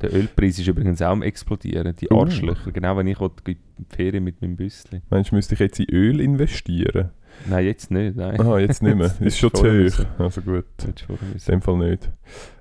[0.01, 1.95] Der Ölpreis ist übrigens auch am explodieren.
[1.95, 2.21] Die Uh.
[2.21, 2.71] Arschlöcher.
[2.71, 3.57] Genau, wenn ich die
[3.89, 5.01] Ferien mit meinem Büsschen.
[5.09, 7.11] Meinst du, müsste ich jetzt in Öl investieren?
[7.49, 8.15] Nein, jetzt nicht.
[8.15, 8.39] Nein.
[8.39, 9.07] Aha, jetzt nicht mehr.
[9.19, 10.05] Jetzt Ist schon zu hoch.
[10.19, 10.65] Also gut.
[10.87, 12.11] In dem Fall nicht.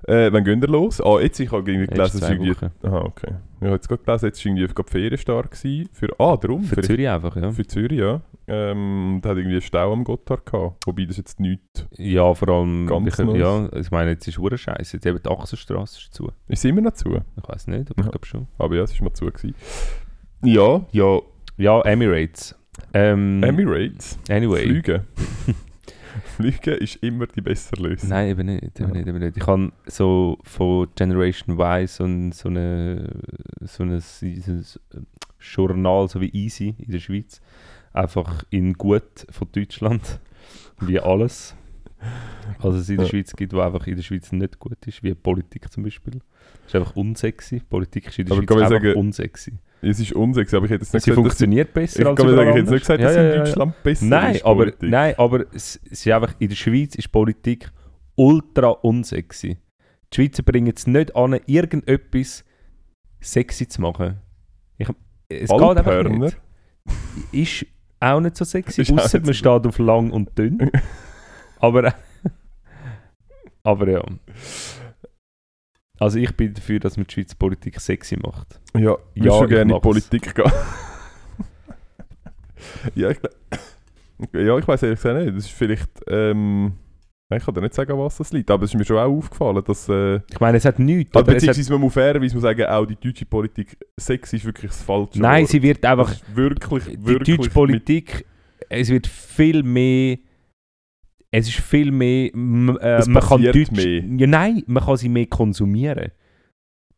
[0.07, 0.99] Äh, wann gehen wir los?
[0.99, 2.55] Ah, jetzt, ich habe gelesen, es ist irgendwie...
[2.55, 2.71] Wochen.
[2.81, 3.33] Aha, okay.
[3.59, 5.89] Ich habe jetzt gerade gelesen, jetzt war irgendwie gerade Ferienstart gewesen.
[5.93, 6.07] Für...
[6.19, 6.63] Ah, darum.
[6.63, 7.51] Für vielleicht- Zürich einfach, ja.
[7.51, 8.21] Für Zürich, ja.
[8.47, 10.85] Ähm, hat irgendwie einen Stau am Gotthard gehabt.
[10.85, 11.85] Wobei das jetzt nichts...
[11.97, 14.97] Ja, vor allem, Ganz ich, ja, ich meine, jetzt ist hure Scheiße.
[14.97, 16.29] Jetzt eben die Achsenstraße ist zu.
[16.47, 17.15] Ist immer noch zu?
[17.37, 18.05] Ich weiß nicht, aber Ja.
[18.05, 18.47] ich glaube schon.
[18.57, 19.25] Aber ja, es war mal zu.
[19.25, 19.55] Gewesen.
[20.43, 21.19] Ja, ja.
[21.57, 22.55] Ja, Emirates.
[22.93, 24.17] Ähm, Emirates.
[24.29, 24.63] Anyway.
[24.63, 25.01] Fliegen.
[26.35, 28.09] Fliegen ist immer die bessere Lösung.
[28.09, 28.93] Nein, eben nicht, eben Ja.
[28.95, 29.37] nicht, eben nicht.
[29.37, 33.09] Ich habe so von Generation Y so ein, so eine,
[33.61, 34.65] so ein, so ein
[35.39, 37.41] Journal, so wie Easy in der Schweiz,
[37.93, 40.19] einfach in gut von Deutschland,
[40.81, 41.55] wie alles.
[42.59, 43.11] Also es in der Ja.
[43.11, 46.19] Schweiz gibt, wo einfach in der Schweiz nicht gut ist, wie Politik zum Beispiel.
[46.67, 47.61] ist einfach unsexy.
[47.61, 49.53] Politik ist in der Aber Schweiz einfach sagen, unsexy.
[49.81, 52.17] Es ist unsexy, aber ich hätte jetzt nicht Sie gesagt, dass funktioniert besser ich als
[52.19, 53.45] kann sagen, ich hätte nicht gesagt, dass Ja, es ja, in.
[53.45, 54.45] Deutschland besser Nein, ist.
[54.45, 57.71] aber, nein, aber es, es einfach, in der Schweiz ist Politik
[58.15, 59.57] ultra unsexy.
[60.11, 62.43] Die Schweizer bringen es nicht an, irgendetwas
[63.21, 64.19] sexy zu machen.
[64.77, 64.87] Ich,
[65.29, 66.25] es geht einfach Alphörner?
[66.25, 66.37] nicht.
[67.31, 67.65] Ist
[68.03, 70.71] auch nicht so sexy, außer man so- steht auf lang und dünn.
[71.59, 71.93] aber,
[73.63, 74.03] aber ja.
[75.99, 78.59] Also ich bin dafür, dass man die Schweizer Politik sexy macht.
[78.75, 79.79] Ja, ich Ja, würde gerne in die.
[79.81, 80.51] Politik gehen.
[82.95, 83.19] ja, ich,
[84.33, 85.37] ja, ich weiß ehrlich gesagt nicht.
[85.37, 85.89] Das ist vielleicht.
[86.07, 86.73] Ähm,
[87.31, 89.63] ich kann dir nicht sagen, was das liegt, aber es ist mir schon auch aufgefallen,
[89.65, 89.89] dass.
[89.89, 91.15] Äh, Ich meine, es hat nichts.
[91.15, 94.81] also beziehungsweise man muss fairerweise muss sagen, auch die deutsche Politik, Sex ist wirklich das
[94.83, 95.49] falsche nein, Wort.
[95.51, 97.37] sie wird einfach ist wirklich, die wirklich.
[97.37, 98.25] deutsche Politik,
[98.69, 100.17] es wird viel mehr.
[101.31, 102.29] Es ist viel mehr.
[102.35, 104.03] Äh, Es man kann Deutsch, mehr.
[104.17, 106.11] Ja, nein, man kann sie mehr konsumieren.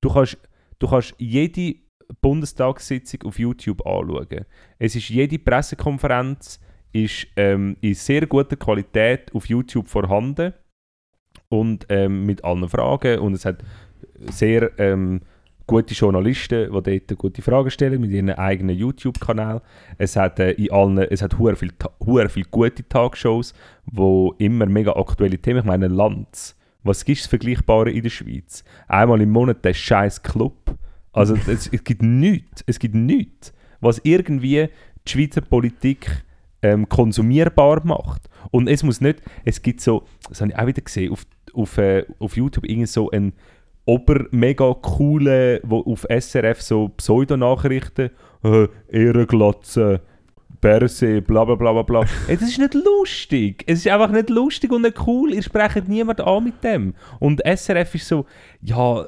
[0.01, 0.37] Du kannst,
[0.79, 1.75] du kannst jede
[2.21, 4.45] Bundestagssitzung auf YouTube anschauen.
[4.77, 6.59] Es ist jede Pressekonferenz
[6.95, 10.53] ist ähm, in sehr guter Qualität auf YouTube vorhanden
[11.49, 13.63] und ähm, mit allen Fragen und es hat
[14.31, 15.19] sehr ähm,
[15.67, 19.61] gute Journalisten, die dort gute Fragen stellen mit ihren eigenen YouTube-Kanal.
[19.97, 21.73] Es hat äh, in allen, es hat hure viel,
[22.05, 23.53] hure viel gute Talkshows,
[23.85, 25.59] wo immer mega aktuelle Themen.
[25.59, 26.55] Ich meine Lanz.
[26.83, 28.63] Was gibt es Vergleichbare in der Schweiz?
[28.87, 30.77] Einmal im Monat der scheiß Club.
[31.11, 32.63] Also es, es gibt nichts.
[32.65, 34.69] Es gibt nichts, was irgendwie
[35.05, 36.24] die Schweizer Politik
[36.65, 38.27] ähm, konsumierbar macht.
[38.51, 41.77] Und es muss nicht, es gibt so, das habe ich auch wieder gesehen, auf, auf,
[41.77, 43.33] äh, auf YouTube irgend so ein
[43.85, 48.09] ober mega coole, wo auf SRF so Pseudonachrichten,
[48.43, 50.01] äh, Ehrenglatze,
[50.59, 51.99] Berse, bla bla bla bla bla.
[52.27, 53.63] Ey, das ist nicht lustig.
[53.67, 55.33] Es ist einfach nicht lustig und nicht cool.
[55.33, 56.95] Ihr sprecht niemand an mit dem.
[57.19, 58.25] Und SRF ist so,
[58.61, 59.05] ja,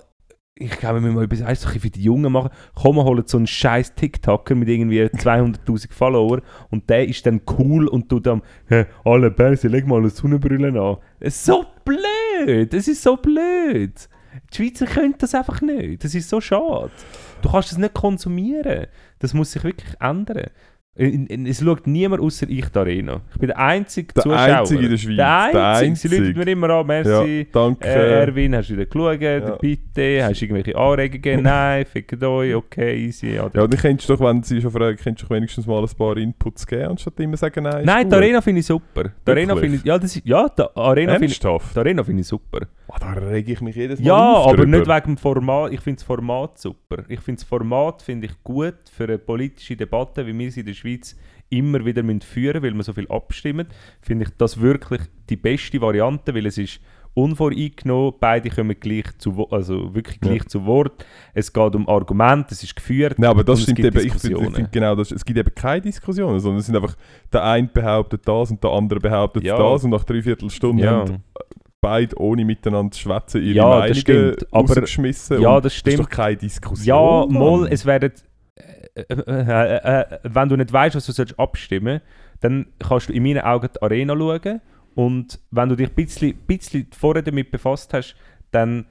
[0.59, 2.49] ich glaube, wir müssen mal etwas weißt, so ein bisschen für die Jungen machen.
[2.75, 7.41] Komm, wir holen so einen scheiß TikToker mit irgendwie 200'000 Followern und der ist dann
[7.57, 10.97] cool und tut dann, hey, alle Berse, leg mal eine Sonnenbrille an.
[11.19, 12.73] Es ist so blöd.
[12.73, 14.09] Es ist so blöd.
[14.51, 16.03] Die Schweizer können das einfach nicht.
[16.03, 16.91] Das ist so schade.
[17.41, 18.87] Du kannst das nicht konsumieren.
[19.19, 20.49] Das muss sich wirklich ändern.
[20.97, 23.21] In- in- Es schaut niemand außer ich die Arena.
[23.31, 24.39] Ich bin der einzige Der Zuschauer.
[24.39, 25.15] Einzige in der Schweiz.
[25.17, 25.53] Der einzige.
[25.67, 25.87] Der Sie
[26.17, 26.17] Einzige.
[26.39, 27.39] läuten mir immer an, merci.
[27.39, 27.87] Ja, danke.
[27.87, 29.21] Äh, Erwin, hast du wieder geschaut?
[29.21, 31.43] Der Bitte, hast du irgendwelche Anregungen?
[31.43, 33.27] Nein, fickt euch, okay, easy.
[33.35, 35.83] Ja, ja, dann kennst du doch, wenn sie schon fragen, kennst du doch wenigstens mal
[35.83, 39.03] ein paar Inputs geben, anstatt immer sagen, nein, Nein, die Arena finde ich super.
[39.25, 41.47] Die Arena finde ich, ja, das ist, ja, die Arena finde ich, die
[41.79, 42.61] Arena finde ich super.
[42.89, 44.77] Oh, da rege ich mich jedes Mal Ja, auf aber drüber.
[44.77, 45.73] nicht wegen dem Format.
[45.73, 47.03] Ich finde das Format super.
[47.09, 50.65] Ich finde das Format finde ich gut für eine politische Debatte, wie wir sie in
[50.67, 50.86] der Schweiz
[51.49, 53.67] immer wieder müssen führen weil wir so viel abstimmen.
[54.01, 56.79] Finde ich das wirklich die beste Variante, weil es ist
[57.13, 60.29] unvoreingenommen, beide kommen gleich zu, also wirklich Ja.
[60.29, 61.03] gleich zu Wort.
[61.33, 63.17] Es geht um Argumente, es ist geführt.
[63.17, 64.05] Nein, aber das stimmt gibt eben.
[64.07, 65.11] Ich finde genau das.
[65.11, 66.95] Es gibt eben keine Diskussionen, sondern es sind einfach,
[67.33, 69.57] der eine behauptet das und der andere behauptet Ja.
[69.57, 71.05] das und nach dreiviertel Stunde ja.
[71.81, 74.73] beide ohne miteinander zu schwätzen ihre Ja, das Meinungen aber-
[75.39, 75.93] ja, das Das stimmt.
[75.93, 76.85] ist doch keine Diskussion.
[76.87, 78.11] Ja, mal, es werden.
[78.97, 82.01] Äh, äh, äh, äh, wenn du nicht weißt, was du sollst abstimmen
[82.41, 84.61] dann kannst du in meinen Augen die Arena schauen.
[84.95, 88.15] Und wenn du dich ein bisschen, bisschen vorher damit befasst hast,
[88.51, 88.85] dann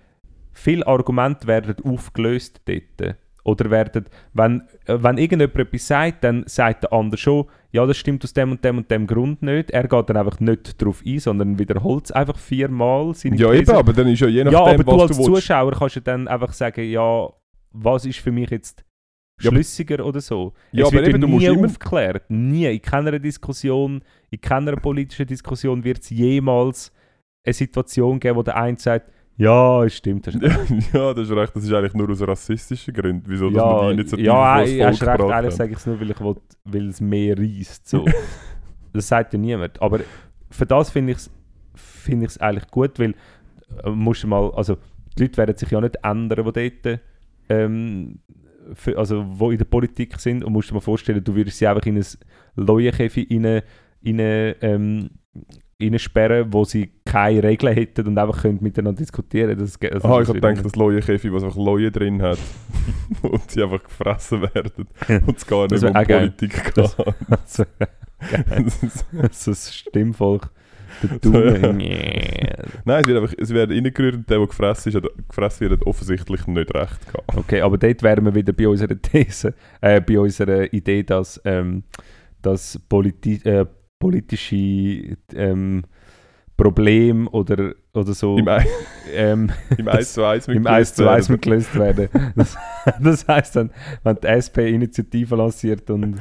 [0.52, 3.16] viele Argumente werden aufgelöst dort.
[3.44, 8.24] Oder werden, wenn, wenn irgendjemand etwas sagt, dann sagt der andere schon, ja, das stimmt
[8.24, 9.70] aus dem und dem und dem Grund nicht.
[9.70, 13.62] Er geht dann einfach nicht darauf ein, sondern wiederholt es einfach viermal seine Ja, These.
[13.62, 15.46] eben, aber dann ist ja je nachdem, Ja, aber du was als du willst.
[15.46, 17.28] Zuschauer kannst ja dann einfach sagen, ja,
[17.70, 18.85] was ist für mich jetzt
[19.40, 20.54] Ja, schlüssiger oder so.
[20.72, 22.24] Ja, es aber wird eben, du nie aufgeklärt.
[22.30, 22.74] Nie.
[22.74, 26.90] In keiner Diskussion, in keiner politischen Diskussion wird es jemals
[27.44, 30.26] eine Situation geben, wo der eine sagt, ja, es stimmt.
[30.26, 30.34] Das
[30.92, 31.54] ja, das ist recht.
[31.54, 35.00] Das ist eigentlich nur aus rassistischen Gründen, wieso dass ja, man die Initiative ja, das
[35.00, 37.86] hast recht, eigentlich sage ich es nur, weil, ich will, weil es mehr reißt.
[37.86, 38.06] So.
[38.94, 39.80] das sagt ja niemand.
[39.82, 40.00] Aber
[40.50, 41.30] für das finde ich es
[41.74, 43.14] find ich's eigentlich gut, weil
[43.84, 44.78] äh, musst mal, also
[45.18, 47.00] die Leute werden sich ja nicht ändern, die dort
[47.48, 48.20] ähm,
[48.74, 51.66] für, also wo in der Politik sind und musst dir mal vorstellen, du würdest sie
[51.66, 52.06] einfach in ein
[52.56, 53.44] Leuenkäfig rein,
[54.04, 55.10] rein, ähm,
[55.80, 60.22] reinsperren, wo sie keine Regeln hätten und einfach können miteinander diskutieren das, also Aha, das
[60.22, 62.38] ich habe wird gedacht, das Leuenkäfig, was einfach Leuen drin hat
[63.22, 64.86] und sie einfach gefressen werden
[65.26, 65.92] und es gar nicht Das um.
[65.92, 67.06] Politik Das- geht.
[67.28, 67.64] Also,
[68.64, 69.04] Das ist-
[69.44, 70.50] so ein Stimmvolk.
[71.02, 71.58] Der Dumme.
[72.84, 75.80] Nein, es wird einfach es wird reingerührt und der, der gefressen, ist, hat, gefressen wird,
[75.80, 77.36] hat offensichtlich nicht recht gehabt.
[77.36, 81.84] okay, aber dort wären wir wieder bei unserer These, äh, bei unserer Idee, dass, ähm,
[82.42, 83.66] dass politi äh,
[83.98, 85.84] politische ähm,
[86.56, 88.48] Probleme oder, oder so Im,
[89.14, 92.08] ähm, im 1 zu 1 im 1 zu 1 mitgelöst werden.
[92.34, 92.56] Das,
[93.00, 93.70] das heisst dann,
[94.04, 96.16] wenn die SP Initiative lanciert und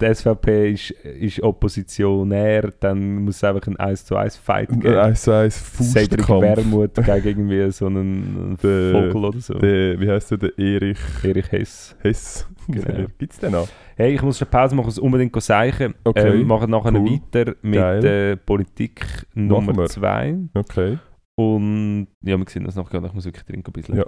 [0.00, 4.80] die SVP ist, ist oppositionär, dann muss es einfach ein 1 zu 1 Fight Ein
[4.80, 4.96] geben.
[4.98, 5.54] 1 zu 1
[5.92, 6.42] Cedric Faustkampf.
[6.42, 9.54] Wermuth gegen irgendwie so einen Der- Vogel oder so.
[9.54, 10.38] Der, wie heißt der?
[10.38, 11.94] Der Erich Erich Hess.
[12.00, 12.46] Hess.
[12.72, 13.06] Genau.
[13.18, 13.68] Gibt es den noch?
[13.96, 15.94] Hey, ich muss eine Pause machen, es unbedingt sagen.
[16.04, 17.20] Okay, Ähm, machen nachher cool.
[17.34, 19.86] weiter mit äh, Politik Nummer wir.
[19.86, 20.38] 2.
[20.54, 20.98] Okay.
[21.36, 23.02] Und ja, wir sehen das nachher.
[23.04, 23.96] Ich muss wirklich trinken ein bisschen.
[23.96, 24.04] Ja.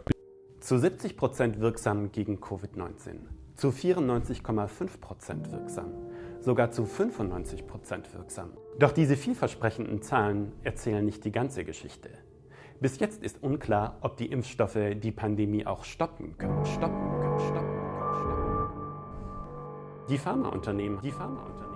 [0.61, 3.17] Zu 70% wirksam gegen Covid-19,
[3.55, 5.93] zu 94,5% wirksam,
[6.41, 8.51] sogar zu 95% wirksam.
[8.79, 12.11] Doch diese vielversprechenden Zahlen erzählen nicht die ganze Geschichte.
[12.81, 16.65] Bis jetzt ist unklar, ob die Impfstoffe die Pandemie auch stoppen können.
[16.65, 17.78] Stoppen können, stoppen können, stoppen können.
[20.09, 21.69] Die Pharmaunternehmen, die Pharmaunternehmen.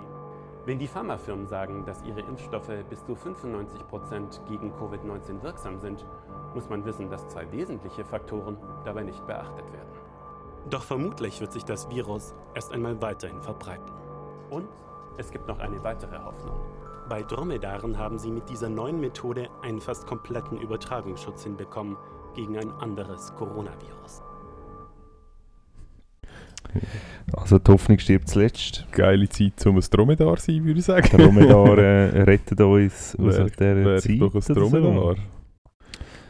[0.65, 6.07] Wenn die Pharmafirmen sagen, dass ihre Impfstoffe bis zu 95% gegen Covid-19 wirksam sind,
[6.55, 8.57] muss man wissen, dass zwei wesentliche Faktoren
[8.87, 9.91] dabei nicht beachtet werden.
[10.71, 13.93] Doch vermutlich wird sich das Virus erst einmal weiterhin verbreiten.
[14.49, 14.69] Und
[15.19, 16.59] es gibt noch eine weitere Hoffnung.
[17.11, 21.99] Bei Dromedaren haben sie mit dieser neuen Methode einen fast kompletten Übertragungsschutz hinbekommen
[22.33, 24.23] gegen ein anderes Coronavirus.
[27.35, 28.87] Also die Hoffnung stirbt zuletzt.
[28.93, 31.09] Geile Zeit, um ein Dromedar zu sein, würde ich sagen.
[31.17, 34.21] Dromedar äh, rettet uns aus Wär- dieser Wäre Zeit.
[34.21, 34.55] doch ein so.
[34.55, 35.17] Dromedar.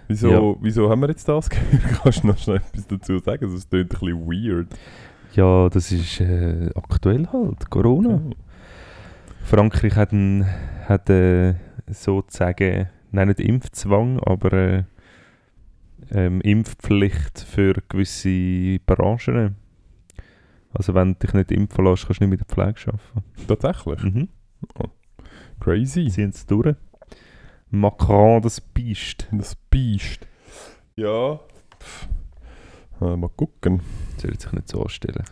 [0.09, 0.57] Wieso, Ja.
[0.61, 1.83] wieso haben wir jetzt das gehört?
[2.03, 3.55] Kannst du noch schnell etwas dazu sagen?
[3.55, 4.69] Es klingt ein bisschen weird.
[5.35, 8.21] Ja, das ist äh, aktuell halt, Corona.
[9.45, 10.47] Frankreich hat, ein,
[10.87, 11.55] hat äh,
[11.89, 14.83] sozusagen, nein, nicht Impfzwang, aber äh,
[16.13, 19.57] ähm, Impfpflicht für gewisse Branchen.
[20.75, 23.47] Also wenn du dich nicht impfen lässt, kannst du nicht mit der Pflege arbeiten.
[23.47, 24.03] Tatsächlich.
[24.03, 24.29] Mhm.
[25.61, 26.09] Crazy.
[26.09, 26.77] Ziehen es durch.
[27.71, 29.29] Macron, das Biest.
[29.33, 30.27] Das Biest.
[30.97, 31.41] Ja.
[31.81, 32.09] Pff.
[33.01, 33.81] Äh, mal gucken.
[34.19, 35.25] Soll sich nicht so anstellen.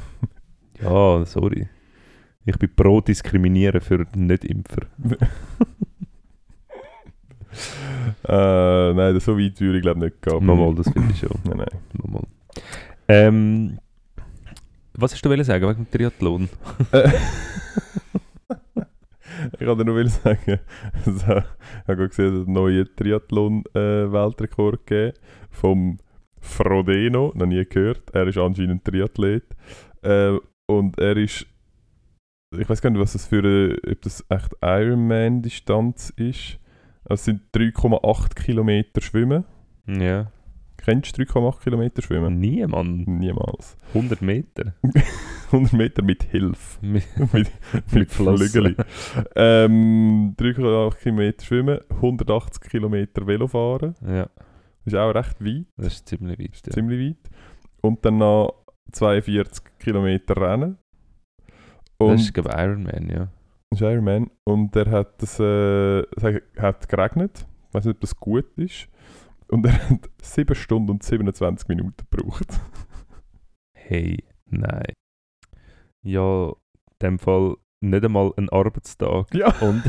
[0.80, 1.68] ja, sorry.
[2.44, 4.86] Ich bin pro Diskriminieren für Nicht-Impfer.
[8.28, 10.44] Äh, nein, so weit würde ich glaube nicht gehen.
[10.44, 11.38] Mal, mal, das finde ich schon.
[11.44, 11.68] Nein, nein.
[11.92, 12.22] Mal, mal.
[13.08, 13.78] Ähm,
[15.02, 16.48] was hast du wollen sagen wegen dem Triathlon?
[19.58, 20.60] Ich kann dir nur sagen,
[21.04, 21.46] also, ich habe
[21.86, 25.18] gerade gesehen, dass einen neuen Triathlon-Weltrekord gegeben
[25.50, 25.98] vom
[26.38, 28.10] Frodeno, noch nie gehört.
[28.14, 29.44] Er ist anscheinend Triathlet.
[30.02, 31.46] Äh, und er ist,
[32.56, 36.58] ich weiß gar nicht, was das für eine, ob das echt Ironman-Distanz ist.
[37.04, 39.44] Also es sind 3,8 Kilometer Schwimmen.
[39.86, 40.30] Ja.
[40.84, 42.38] Kennst du 3,8 Kilometer Schwimmen?
[42.40, 43.04] Nie, Mann.
[43.06, 43.76] Niemals.
[43.94, 44.74] 100 Meter.
[45.52, 46.78] 100 Meter mit Hilfe.
[46.86, 47.50] Mit, mit,
[47.92, 48.10] mit.
[48.10, 48.74] Flügeli.
[49.36, 53.94] ähm, 3,8 Kilometer schwimmen, 180 Kilometer Velo fahren.
[54.06, 54.28] Ja,
[54.84, 56.66] Das ist auch recht weit, das ist ziemlich weit.
[56.66, 56.72] Ja.
[56.72, 57.30] ziemlich weit.
[57.82, 60.78] Und dann noch 42 Kilometer rennen.
[61.98, 63.28] Und Das ist, glaube ich, Ironman, ja.
[63.70, 64.30] das ist Ironman.
[64.44, 67.46] Und er hat das, äh, es hat- hat geregnet.
[67.68, 68.88] Ich weiß nicht, ob das gut ist.
[69.52, 72.48] Und er hat 7 Stunden und 27 Minuten gebraucht.
[73.74, 74.92] Hey, nein.
[76.02, 76.54] Ja, in
[77.02, 79.26] dem Fall nicht einmal ein Arbeitstag.
[79.34, 79.48] Ja.
[79.60, 79.82] Und,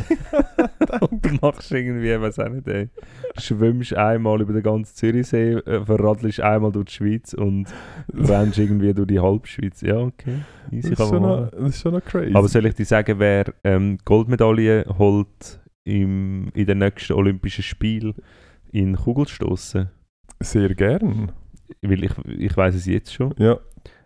[1.12, 2.90] und du machst irgendwie, weiß auch nicht, ey,
[3.38, 7.68] schwimmst einmal über den ganzen Zürichsee, äh, verradelst einmal durch die Schweiz und
[8.14, 9.82] rennst irgendwie durch die Halbschweiz.
[9.82, 10.40] Ja, okay.
[10.66, 12.36] Das Easy ist, kann schon noch, das ist schon noch crazy.
[12.36, 18.16] Aber soll ich dir sagen, wer ähm, Goldmedaille holt im, in den nächsten Olympischen Spielen
[18.74, 19.90] in Kugelstoßen?
[20.42, 21.32] Sehr gern.
[21.82, 23.34] Weil ich, ich weiß es jetzt schon.
[23.38, 23.60] Ja.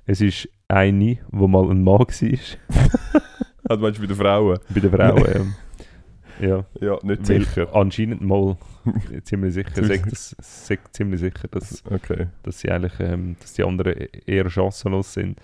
[0.06, 2.08] Es ist eine, wo mal ein Mann war.
[3.70, 4.60] Also meinst du bei den Frauen?
[4.74, 5.26] Bei den Frauen.
[5.36, 5.54] ähm,
[6.40, 6.66] ja.
[6.80, 7.76] Ja, nicht Weil sicher.
[7.76, 8.56] Anscheinend mal
[9.24, 9.84] ziemlich sicher.
[9.84, 12.28] Sagt das, sagt ziemlich sicher, dass, Okay.
[12.44, 13.94] dass sie eigentlich, ähm, dass die anderen
[14.26, 15.38] eher chancenlos sind.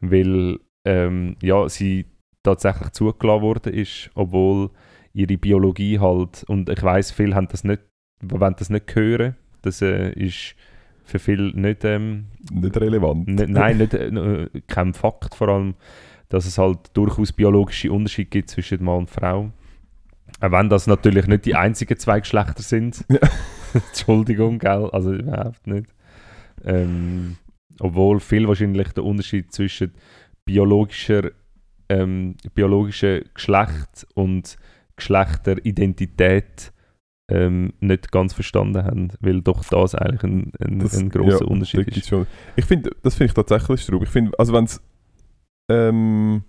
[0.00, 2.06] Weil ähm, ja, sie
[2.42, 4.70] tatsächlich zugelassen worden ist, obwohl
[5.12, 7.82] ihre Biologie halt, und ich weiß viele haben das nicht,
[8.20, 9.36] wollen das nicht hören.
[9.62, 10.54] Das äh, ist
[11.04, 13.26] für viele nicht, ähm, Nicht relevant.
[13.28, 15.74] nein, nicht, äh, kein Fakt vor allem,
[16.28, 19.50] dass es halt durchaus biologische Unterschiede gibt zwischen Mann und Frau.
[20.40, 23.04] Auch wenn das natürlich nicht die einzigen zwei Geschlechter sind.
[23.08, 23.18] Ja.
[23.74, 24.88] Entschuldigung, gell?
[24.92, 25.92] Also überhaupt nicht.
[26.64, 27.36] Ähm,
[27.80, 29.92] obwohl viel wahrscheinlich der Unterschied zwischen
[30.44, 31.30] biologischer,
[31.88, 34.56] ähm, biologischer Geschlecht und
[34.96, 36.72] Geschlechteridentität
[37.30, 41.50] ähm, nicht ganz verstanden haben, weil doch das eigentlich ein, ein, Das- ein grosser ja,
[41.50, 42.08] Unterschied ist.
[42.08, 42.26] Schon.
[42.56, 44.02] Ich finde, das finde ich tatsächlich strub.
[44.02, 44.82] Ich finde, also wenn es,
[45.70, 46.42] ähm,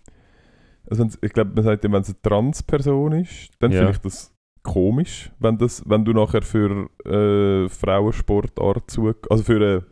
[0.89, 3.77] also wenn's, ich glaube, man sagt wenn es eine Transperson ist, dann Ja.
[3.79, 9.55] finde ich das komisch, wenn das, wenn du nachher für äh, Frauensportart zu, also für
[9.55, 9.85] eine,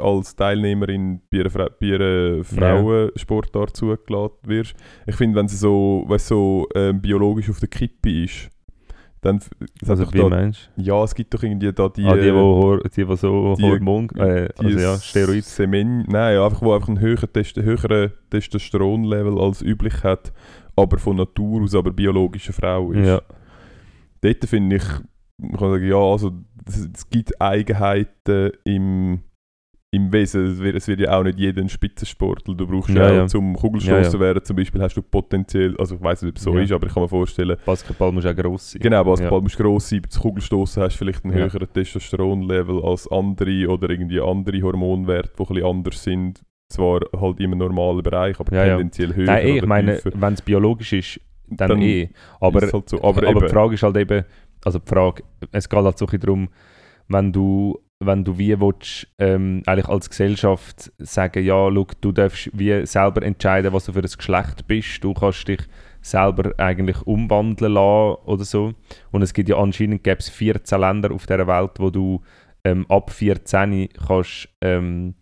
[0.00, 4.74] als Teilnehmerin bei einer, Fra bei einer Frauensportart zugelassen wirst.
[5.06, 8.50] Ich finde, wenn sie so, weißt, so ähm, biologisch auf der Kippe ist,
[9.24, 9.40] dann
[9.86, 12.08] Also wie da, meinst ja, es gibt doch irgendwie da die, du?
[12.08, 14.08] Ah, die, äh, wo, Hor- die, wo so die- Hormon...
[14.16, 15.44] Äh, die also ja, Steroid.
[15.44, 20.32] Semen, nein, einfach, wo einfach einen höheren, Test höheren Testosteronlevel als üblich hat,
[20.76, 23.06] aber von Natur aus aber biologische Frau ist.
[23.06, 23.22] Ja.
[24.20, 24.84] Dort finde ich,
[25.38, 26.32] man kann sagen, ja, also
[26.66, 29.20] es gibt Eigenheiten im,
[29.94, 30.44] im Wesen.
[30.46, 32.54] Es wird, es wird ja auch nicht jeder ein Spitzensportler.
[32.54, 33.26] Du brauchst Ja, ja, auch ja.
[33.26, 34.20] zum Kugelstoßen Ja, ja.
[34.20, 36.86] werden, zum Beispiel hast du potenziell, also ich weiß nicht, ob es so ist, aber
[36.86, 38.82] ich kann mir vorstellen, Basketball muss auch gross sein.
[38.82, 43.68] Genau, Basketball musst gross sein, zum Kugelstoßen hast du vielleicht einen höheren Testosteronlevel als andere
[43.68, 46.42] oder irgendwie andere Hormonwerte, die ein bisschen anders sind.
[46.68, 50.92] Zwar halt im normalen Bereich, aber tendenziell höher Nein, eh, ich meine, wenn es biologisch
[50.94, 52.08] ist, dann, Dann eh.
[52.40, 53.02] Aber, halt so.
[53.02, 54.24] aber, aber, die Frage ist halt eben,
[54.64, 55.22] also die Frage,
[55.52, 56.48] es geht halt so ein bisschen darum,
[57.08, 62.50] wenn du, wenn du wie willst, ähm, eigentlich als Gesellschaft sagen, ja, schau, du darfst
[62.52, 65.60] wie selber entscheiden, was du für ein Geschlecht bist, du kannst dich
[66.00, 68.74] selber eigentlich umwandeln lassen oder so.
[69.10, 72.20] Und es gibt ja anscheinend gäbe es 14 Länder auf der Welt, wo du
[72.64, 75.14] ähm, ab 14 kannst, ähm,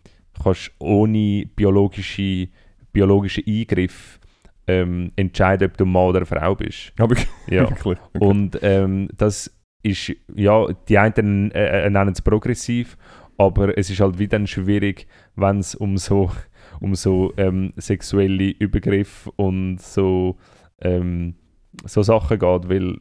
[0.42, 2.48] kannst ohne biologische,
[2.92, 4.18] biologische Eingriff
[4.66, 6.92] ähm, entscheiden, ob du Mann oder Frau bist.
[6.98, 7.16] aber
[7.48, 7.68] Ja.
[7.68, 7.98] wirklich.
[8.14, 8.24] Okay.
[8.24, 9.50] Und ähm, das
[9.82, 12.96] ist, ja, die einen äh, äh, nennen es progressiv,
[13.38, 15.06] aber es ist halt wieder schwierig,
[15.36, 16.30] wenn es um so,
[16.80, 20.36] um so ähm, sexuelle Übergriffe und so
[20.80, 21.34] ähm,
[21.84, 22.96] so Sachen geht, weil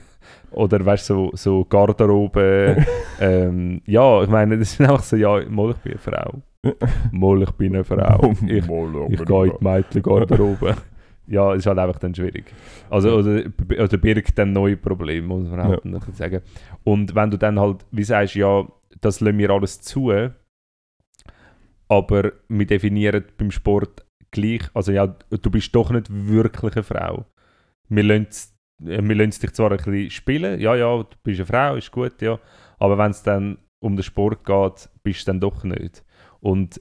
[0.50, 2.84] oder weißt so, so Garderobe,
[3.20, 6.42] ähm, ja, ich meine, das ist einfach so, ja, mal ich bin eine Frau.
[7.12, 8.32] Mal ich bin eine Frau.
[8.46, 8.60] Ich,
[9.20, 10.76] ich gehe in die Mädchen-Garderobe.
[11.26, 12.44] Ja, es ist halt einfach dann schwierig.
[12.90, 16.00] Also, oder, oder birgt dann neue Probleme, muss man halt ja.
[16.12, 16.40] sagen.
[16.84, 18.66] Und wenn du dann halt, wie sagst, ja,
[19.00, 20.12] das lassen wir alles zu,
[21.88, 27.24] aber wir definieren beim Sport gleich, also ja, du bist doch nicht wirklich eine Frau.
[27.88, 28.26] Wir lassen,
[28.84, 31.92] äh, wir lassen dich zwar ein bisschen spielen, ja, ja, du bist eine Frau, ist
[31.92, 32.38] gut, ja,
[32.78, 36.04] aber wenn es dann um den Sport geht, bist du dann doch nicht.
[36.44, 36.78] Und,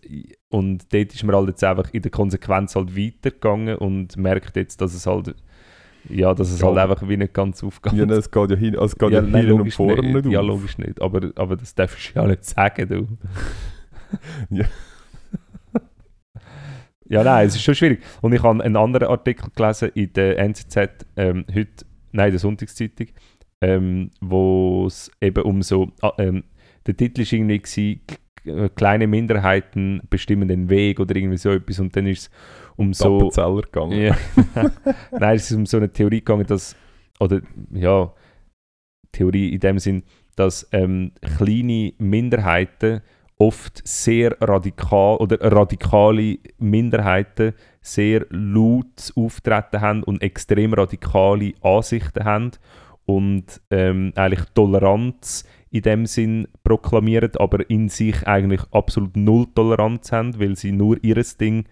[0.50, 4.82] und dort ist man halt jetzt einfach in der Konsequenz halt weitergegangen und merkt jetzt,
[4.82, 5.36] dass es halt
[6.10, 6.68] ja, dass es ja.
[6.68, 7.94] halt einfach wie nicht ganz aufgeht.
[7.94, 10.42] Ja, es geht ja hin, es geht ja, ja nein, und vorne nicht, nicht Ja,
[10.42, 13.08] logisch nicht, aber, aber das darfst du ja nicht sagen, du.
[14.50, 14.66] ja.
[17.06, 18.04] ja, nein, es ist schon schwierig.
[18.20, 23.08] Und ich habe einen anderen Artikel gelesen in der NZZ, ähm, heute, nein, der Sonntagszeitung,
[23.62, 26.44] ähm, wo es eben um so, ah, ähm,
[26.86, 28.02] der Titel war irgendwie
[28.76, 32.32] kleine Minderheiten bestimmen den Weg oder irgendwie so etwas und dann ist es
[32.76, 33.30] um so...
[33.30, 34.00] gegangen.
[34.00, 34.18] Ja.
[35.12, 36.76] Nein, es ist um so eine Theorie gegangen, dass,
[37.20, 37.42] oder
[37.72, 38.12] ja,
[39.12, 40.04] Theorie in dem Sinn,
[40.36, 43.02] dass ähm, kleine Minderheiten
[43.38, 52.52] oft sehr radikal oder radikale Minderheiten sehr laut auftreten haben und extrem radikale Ansichten haben
[53.06, 60.12] und ähm, eigentlich Toleranz in dem Sinn proklamieren, aber in sich eigentlich absolut null Toleranz
[60.12, 61.66] haben, weil sie nur ihres Ding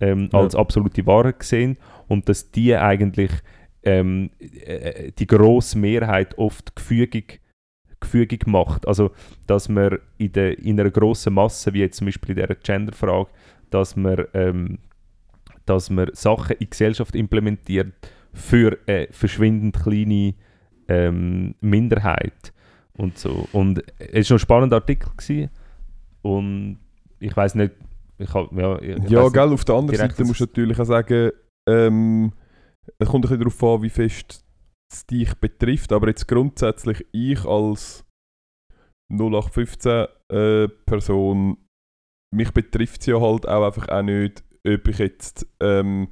[0.00, 0.38] ähm, ja.
[0.38, 3.32] als absolute Wahrheit sehen und dass die eigentlich
[3.82, 7.40] ähm, äh, die grosse Mehrheit oft gefügig,
[7.98, 8.86] gefügig macht.
[8.86, 9.10] Also,
[9.48, 13.28] dass man in, der, in einer grossen Masse, wie jetzt zum Beispiel in dieser Genderfrage,
[13.70, 14.78] dass man, ähm,
[15.66, 17.92] dass man Sachen in Gesellschaft implementiert
[18.32, 20.34] für eine verschwindend kleine
[20.86, 22.52] ähm, Minderheit
[22.98, 23.48] und so.
[23.52, 25.50] Und es war ein spannender Artikel gewesen.
[26.22, 26.78] und
[27.20, 27.74] ich weiß nicht,
[28.18, 31.30] ich hab, ja, ich ja gell, auf der anderen Seite musst du natürlich auch sagen,
[31.68, 32.32] ähm,
[32.98, 34.44] es kommt ein bisschen darauf an, wie fest
[34.92, 38.04] es dich betrifft, aber jetzt grundsätzlich ich als
[39.12, 41.58] 0815 äh, Person,
[42.34, 46.08] mich betrifft es ja halt auch einfach auch nicht, ob ich jetzt ähm,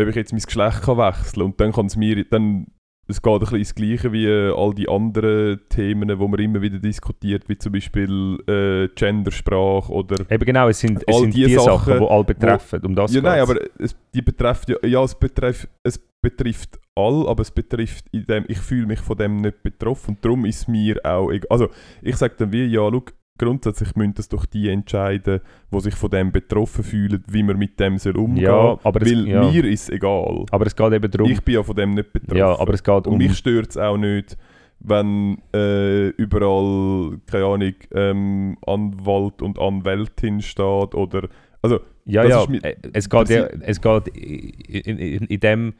[0.00, 1.42] ob ich jetzt mein Geschlecht kann wechseln kann.
[1.42, 2.66] Und dann kann es mir, dann
[3.10, 6.62] es geht ein bisschen ins Gleiche wie äh, all die anderen Themen, die man immer
[6.62, 10.24] wieder diskutiert, wie zum Beispiel äh, Gendersprache oder.
[10.30, 12.80] Eben genau, es sind, es sind die, die Sachen, die alle betreffen.
[12.82, 16.78] Wo, um das ja, nein, aber es, die betrifft ja, ja es, betrifft, es betrifft
[16.94, 20.44] all, aber es betrifft in dem, ich fühle mich von dem nicht betroffen und darum
[20.44, 21.30] ist mir auch.
[21.48, 21.68] Also,
[22.02, 23.04] ich sage dann wie, ja, schau,
[23.40, 25.40] grundsätzlich müssen das doch die entscheiden,
[25.72, 29.20] die sich von dem betroffen fühlen, wie man mit dem soll umgehen ja, aber Weil
[29.20, 29.50] es, ja.
[29.50, 30.44] mir ist egal.
[30.50, 31.30] Aber es geht eben darum...
[31.30, 32.36] Ich bin ja von dem nicht betroffen.
[32.36, 33.14] Ja, aber es geht um...
[33.14, 34.36] Und mich stört es auch nicht,
[34.80, 41.28] wenn äh, überall, keine Ahnung, ähm, Anwalt und Anwältin steht oder...
[41.62, 45.74] Also, ja, ja, äh, es geht, ja, es geht in, in, in dem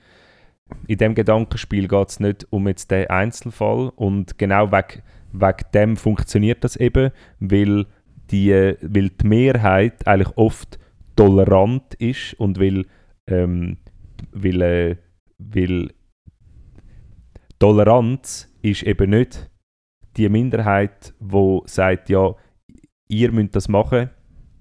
[0.86, 5.02] in dem Gedankenspiel geht es nicht um jetzt den Einzelfall und genau wegen
[5.32, 7.86] wegen dem funktioniert das eben, weil
[8.30, 10.78] die, weil die Mehrheit eigentlich oft
[11.16, 12.86] tolerant ist und weil,
[13.26, 13.78] ähm,
[14.32, 14.96] weil, äh,
[15.38, 15.90] weil
[17.58, 19.50] Toleranz ist eben nicht
[20.16, 22.34] die Minderheit, wo sagt, ja,
[23.08, 24.10] ihr müsst das machen,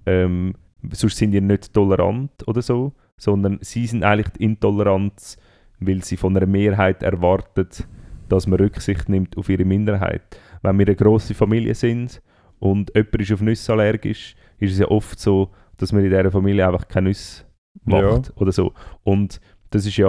[0.06, 0.54] ähm,
[0.92, 5.38] sonst sind ihr nicht tolerant oder so, sondern sie sind eigentlich die Intoleranz,
[5.78, 7.86] weil sie von einer Mehrheit erwartet,
[8.28, 10.22] dass man Rücksicht nimmt auf ihre Minderheit
[10.62, 12.22] wenn wir eine grosse Familie sind
[12.58, 16.30] und jemand ist auf Nüsse allergisch, ist es ja oft so, dass man in dieser
[16.30, 17.44] Familie einfach keine Nüsse
[17.84, 18.36] macht ja.
[18.36, 18.72] oder so.
[19.02, 19.40] Und
[19.70, 20.06] das ist ja,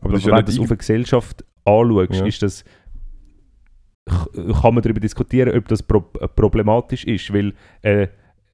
[0.00, 2.26] aber das wenn du das auf eine Gesellschaft anschaust, ja.
[2.26, 2.64] ist das
[4.06, 8.08] kann man darüber diskutieren, ob das pro problematisch ist, weil äh,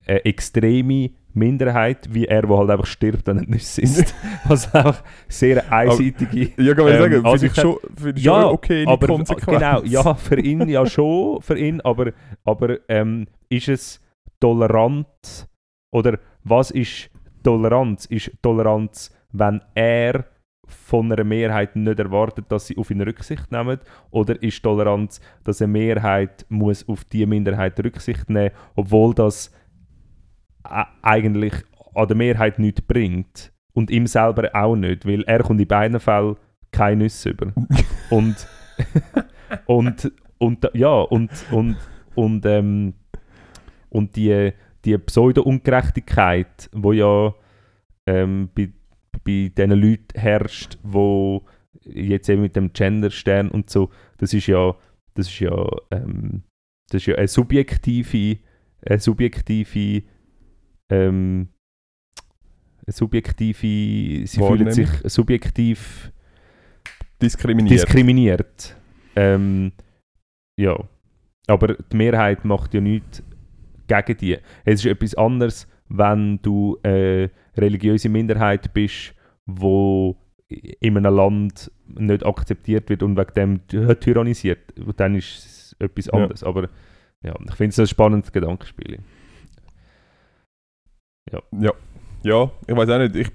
[0.07, 4.15] eine extreme Minderheit, wie er, der halt einfach stirbt, dann nicht ist.
[4.47, 6.53] Was einfach sehr einseitige.
[6.53, 9.07] Aber, ja, kann man ähm, sagen, finde ich schon, find ich ja, schon okay, aber,
[9.07, 12.13] Genau, ja, für ihn ja schon, für ihn, aber,
[12.45, 14.01] aber ähm, ist es
[14.41, 15.49] tolerant
[15.93, 17.11] oder was ist
[17.43, 18.07] Toleranz?
[18.07, 20.25] Ist Toleranz, wenn er
[20.67, 23.79] von einer Mehrheit nicht erwartet, dass sie auf ihn Rücksicht nehmen?
[24.11, 29.53] Oder ist Toleranz, dass eine Mehrheit muss auf die Minderheit Rücksicht nehmen, obwohl das
[30.63, 31.55] eigentlich
[31.95, 36.01] an der Mehrheit nichts bringt und ihm selber auch nicht, weil er kommt in beiden
[36.01, 36.37] Fällen
[36.73, 37.53] keine Nüsse über.
[38.11, 38.49] und,
[39.67, 41.77] und, und, ja, und, und,
[42.15, 42.95] und, ähm,
[43.89, 44.53] und die,
[44.85, 47.35] die Pseudo-Ungerechtigkeit, die ja
[48.07, 48.71] ähm, bei,
[49.25, 51.45] bei diesen Leuten herrscht, wo
[51.83, 54.75] jetzt eben mit dem Genderstern und so, das ist ja,
[55.15, 56.43] das ist ja, ähm,
[56.89, 58.39] das ist ja eine subjektive,
[58.87, 60.03] eine subjektive,
[60.91, 61.49] ähm,
[62.87, 64.73] subjektive, sie fühlen Wahrnehmung.
[64.73, 66.13] sich subjektiv
[67.23, 67.71] Diskriminiert.
[67.71, 68.77] diskriminiert.
[69.17, 69.73] Ähm,
[70.59, 70.77] ja,
[71.47, 73.23] aber die Mehrheit macht ja nichts
[73.87, 74.39] gegen die.
[74.65, 79.15] Es ist etwas anderes, wenn du eine religiöse Minderheit bist,
[79.47, 80.17] wo
[80.49, 84.73] in einem Land nicht akzeptiert wird und wegen dem ty- tyrannisiert.
[84.97, 86.13] Dann ist es etwas Ja.
[86.15, 86.43] anderes.
[86.43, 86.69] Aber
[87.23, 88.99] ja, ich finde es ein spannendes Gedankenspiel.
[92.23, 93.17] Ja, ich weiß auch nicht.
[93.17, 93.31] Ich,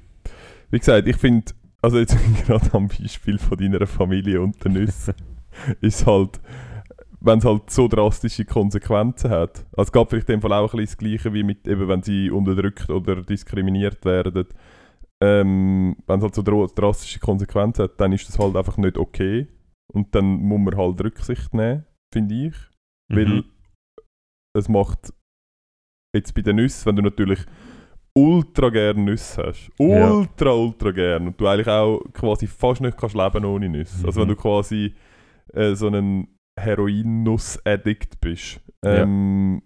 [0.72, 5.14] wie gesagt, ich finde, also jetzt gerade am Beispiel von deiner Familie und den Nüssen,
[5.82, 6.40] ist halt,
[7.22, 9.66] wenn es halt so drastische Konsequenzen hat.
[9.76, 11.88] Also es gab vielleicht in dem Fall auch ein bisschen das Gleiche wie mit, eben
[11.88, 14.48] wenn sie unterdrückt oder diskriminiert werden.
[15.24, 18.98] Ähm, wenn es halt so dra- drastische Konsequenzen hat, dann ist das halt einfach nicht
[18.98, 19.48] okay.
[19.94, 22.56] Und dann muss man halt Rücksicht nehmen, finde ich.
[23.10, 23.44] Weil Mhm.
[24.58, 25.14] es macht
[26.16, 27.40] jetzt bei den Nüssen, wenn du natürlich
[28.18, 30.12] ultra gerne Nüsse hast, Ja.
[30.12, 34.06] ultra, ultra gern und du eigentlich auch quasi fast nicht kannst leben ohne Nüsse.
[34.08, 34.36] Also wenn Mhm.
[34.36, 34.94] du quasi
[35.54, 36.28] äh, so ein
[36.60, 39.04] Heroin-Nuss-Addict bist, Ja.
[39.04, 39.62] ähm,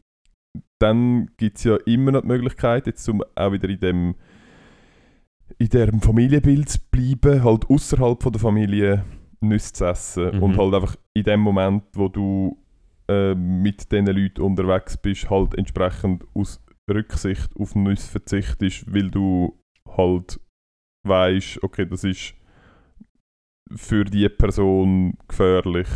[0.80, 4.16] dann gibt es ja immer noch die Möglichkeit, jetzt um auch wieder in dem
[5.58, 9.04] in diesem Familienbild zu bleiben, halt außerhalb von der Familie
[9.42, 10.44] Nüsse zu essen Mhm.
[10.44, 12.58] und halt einfach in dem Moment, wo du
[13.10, 19.62] äh, mit diesen Leuten unterwegs bist, halt entsprechend aus Rücksicht auf Nüsse verzichtest, weil du
[19.88, 20.40] halt
[21.08, 22.34] weißt, okay, das ist
[23.76, 25.88] für die Person gefährlich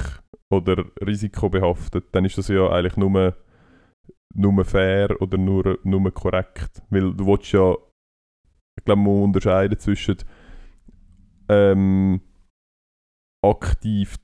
[0.51, 3.35] oder risikobehaftet, dann ist das ja eigentlich nur,
[4.35, 6.81] nur fair oder nur, nur korrekt.
[6.89, 7.75] Weil du willst ja,
[8.77, 10.17] ich glaube, man unterscheiden zwischen
[11.49, 12.21] ähm,
[13.43, 14.17] aktiv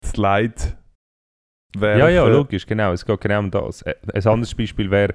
[0.00, 0.76] das Leid
[1.76, 2.00] werfen.
[2.00, 2.92] Ja, ja, logisch, genau.
[2.92, 3.82] Es geht genau um das.
[3.82, 5.14] Äh, Ein anderes Beispiel wäre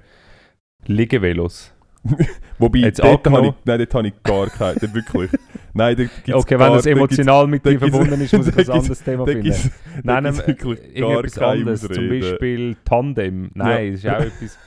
[0.88, 1.72] Liegevelos.
[2.60, 4.80] Wobei, Jetzt dort habe ich, nein, dort habe ich gar keinen.
[4.80, 5.32] Dort wirklich.
[5.74, 8.70] Nein, dort gibt's Okay, gar, wenn das emotional mit dir verbunden ist, muss ich ein
[8.70, 9.72] anderes Thema finden.
[10.04, 11.82] Nein, nein, wirklich gar irgendetwas keine anderes.
[11.82, 12.10] Zum.
[12.10, 13.52] Beispiel Tandem.
[13.56, 14.60] Nein, das ist auch etwas.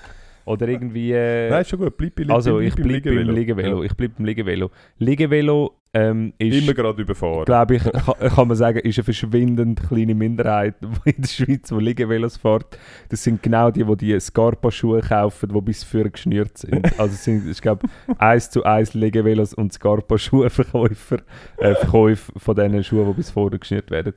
[0.49, 1.12] Oder irgendwie.
[1.12, 1.96] Äh, Nein, ist schon gut.
[1.96, 3.82] Bleib bei also, ich bleib bleibe beim Liegevelo.
[3.82, 4.70] Ich bleibe beim Liegevelo.
[4.99, 6.46] Liegevelo ähm, Ja.
[6.49, 6.62] ist.
[6.62, 7.44] Immer gerade überfahren.
[7.44, 10.74] glaube ich, kann, kann man sagen, ist eine verschwindend kleine Minderheit
[11.05, 12.78] in der Schweiz, die Liegevelos fährt.
[13.09, 16.84] Das sind genau die, die die Scarpa-Schuhe kaufen, die bis vorne geschnürt sind.
[16.99, 17.86] Also es sind, ich glaube,
[18.18, 21.18] eins zu eins Liegevelos und Scarpa-Schuhverkäufer,
[21.59, 24.12] äh, Verkäufe von diesen Schuhen, die bis vorne geschnürt werden.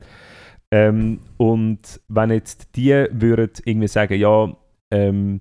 [0.70, 4.56] Ähm, und wenn jetzt die würden irgendwie sagen, ja,
[4.90, 5.40] ähm,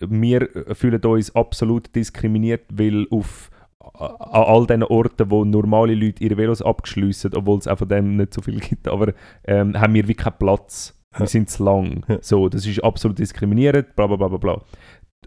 [0.00, 6.36] wir fühlen uns absolut diskriminiert, weil auf an all diesen Orten, wo normale Leute ihre
[6.36, 10.06] Velos abgeschliessen, obwohl es auch von dem nicht so viel gibt, aber ähm, haben wir
[10.06, 10.96] wie keinen Platz.
[11.16, 12.04] Wir sind zu lang.
[12.20, 14.62] So, das ist absolut diskriminierend, bla bla bla bla bla.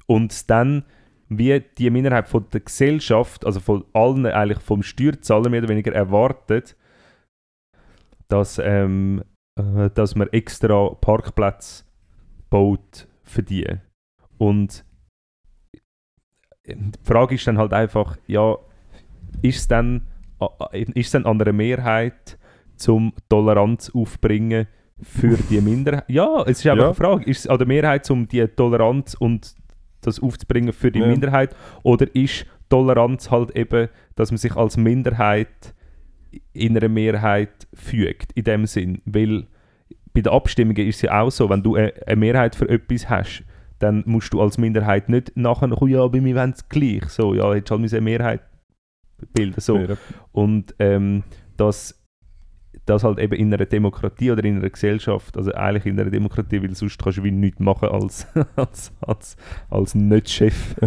[0.06, 0.86] Und dann,
[1.30, 5.94] wie die Minderheit von der Gesellschaft, also von allen eigentlich vom Steuerzahler mehr oder weniger
[5.94, 6.78] erwartet,
[8.30, 9.24] dass, ähm,
[9.60, 11.84] äh, dass man extra Parkplätze
[12.50, 13.68] baut für die.
[14.44, 14.84] Und
[16.68, 18.58] die Frage ist dann halt einfach, ja,
[19.42, 20.08] ist es dann,
[20.72, 22.38] ist es dann an einer Mehrheit,
[22.76, 24.68] zum Toleranz aufbringen
[25.02, 26.06] für die Minderheit?
[26.10, 26.86] Ja, es ist einfach Ja.
[26.88, 27.30] eine Frage.
[27.30, 29.56] Ist es an der Mehrheit, um die Toleranz und
[30.02, 31.08] das aufzubringen für die Ja.
[31.08, 31.56] Minderheit?
[31.84, 35.74] Oder ist Toleranz halt eben, dass man sich als Minderheit
[36.54, 39.02] in einer Mehrheit fügt, in dem Sinn?
[39.06, 39.48] Weil
[40.14, 43.10] bei den Abstimmungen ist es ja auch so, wenn du eine eine Mehrheit für etwas
[43.10, 43.44] hast,
[43.84, 47.04] dann musst du als Minderheit nicht nachher noch, ja, bei mir wollen es gleich.
[47.10, 48.42] So, ja, jetzt halt eine Mehrheit
[49.34, 49.60] bilden.
[49.60, 49.78] So.
[49.78, 49.98] Ja.
[50.32, 51.24] Und ähm,
[51.58, 52.00] dass
[52.86, 56.62] das halt eben in einer Demokratie oder in einer Gesellschaft, also eigentlich in einer Demokratie,
[56.62, 59.38] weil sonst kannst du wie nichts machen als, als, als,
[59.70, 60.76] als Nicht-Chef.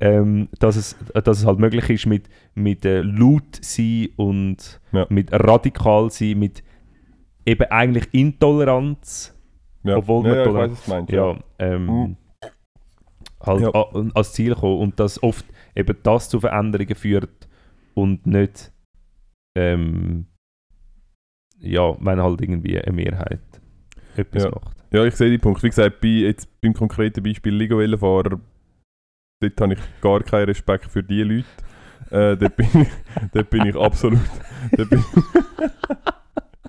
[0.00, 5.06] ähm, dass, es, dass es halt möglich ist mit, mit äh, laut sein und Ja.
[5.08, 6.62] mit radikal sein, mit
[7.46, 9.31] eben eigentlich Intoleranz,
[9.84, 9.96] Ja.
[9.96, 11.12] Obwohl ja, man ja, ich weiß, meinst.
[11.12, 12.16] ja, ähm, Mhm.
[13.42, 13.70] halt Ja.
[14.14, 17.48] als Ziel kommen und dass oft eben das zu Veränderungen führt
[17.94, 18.72] und nicht
[19.56, 20.26] ähm,
[21.58, 23.40] ja, wenn halt irgendwie eine Mehrheit
[24.16, 24.50] etwas Ja.
[24.50, 24.76] macht.
[24.92, 25.62] Ja, ich sehe den Punkt.
[25.62, 28.40] Wie gesagt, bei, jetzt beim konkreten Beispiel Ligo-Velofahrer,
[29.40, 31.46] dort habe ich gar keinen Respekt für die Leute.
[32.10, 32.88] Äh, dort, bin ich,
[33.32, 34.20] dort bin ich absolut.
[34.76, 35.04] Dort bin,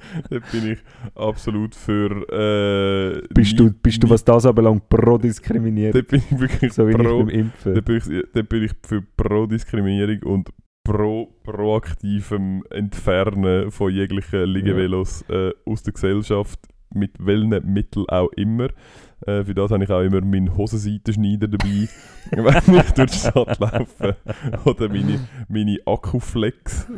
[0.29, 0.79] dort bin ich
[1.15, 2.09] absolut für.
[2.31, 6.91] Äh, Bist du, bist du, was das anbelangt, pro-diskriminiert, Dort bin ich wirklich so wie
[6.91, 7.19] ich pro.
[7.19, 7.73] beim Impfen?
[7.73, 10.49] Dort bin ich, dort bin ich für Pro-Diskriminierung und
[10.83, 16.59] pro proaktivem Entfernen von jeglichen Liegevelos äh, aus der Gesellschaft,
[16.93, 18.69] mit welchen Mitteln auch immer.
[19.25, 21.87] Äh, für das habe ich auch immer meinen Hosenseitenschneider dabei,
[22.31, 24.17] wenn ich durch die Stadt laufe.
[24.65, 26.87] Oder meine, meine Akkuflex.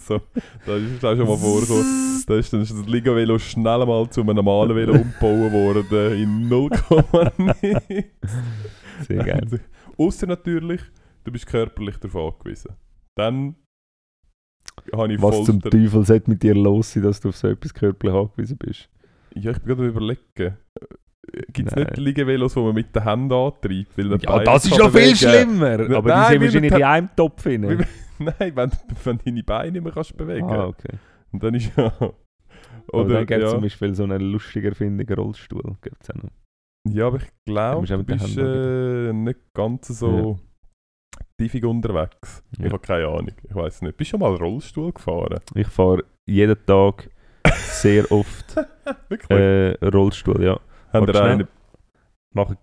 [0.00, 0.20] So,
[0.64, 2.24] da ist auch schon mal vorgekommen.
[2.26, 6.70] Da ist dann das Liga-Velo schnell mal zu einem normalen Velo umgebaut worden in 0,
[7.36, 8.36] nichts.
[9.06, 9.60] Sehr geil.
[9.96, 10.80] Außer natürlich,
[11.24, 12.72] du bist körperlich darauf angewiesen.
[13.16, 13.56] Dann
[14.92, 17.48] habe ich Was voll zum Teufel sollte mit dir los sein, dass du auf so
[17.48, 18.88] etwas körperlich angewiesen bist?
[19.34, 20.56] Ja, ich bin gerade überlegen.
[21.52, 23.98] Gibt es nicht Liegevelos, die man mit den Händen antreibt?
[23.98, 25.76] Weil Ja, das ist noch viel schlimmer!
[25.78, 27.44] Nein, Aber die nein, sind weil wahrscheinlich in einem Topf.
[27.46, 27.58] Wie-
[28.18, 28.70] Nein, wenn,
[29.04, 30.96] wenn du deine Beine nicht mehr kannst bewegen Ah, okay.
[31.32, 31.92] Und dann ist ja...
[32.00, 32.14] Oder
[33.04, 35.76] Oder, dann gibt es ja, zum Beispiel so einen lustiger erfindigen Rollstuhl.
[35.82, 36.30] Gibt's auch noch.
[36.90, 40.38] ja, aber ich glaube, du bist äh, nicht ganz so
[41.38, 42.42] tiefig unterwegs.
[42.52, 42.66] Ich Ja.
[42.70, 43.28] habe keine Ahnung.
[43.46, 43.96] Ich weiß nicht.
[43.98, 45.40] Bist du schon mal Rollstuhl gefahren?
[45.54, 47.10] Ich fahre jeden Tag
[47.46, 48.56] sehr oft
[49.28, 50.58] äh, Rollstuhl, ja.
[51.06, 51.30] Wir schnell.
[51.30, 51.48] einen...
[52.34, 52.56] Machen,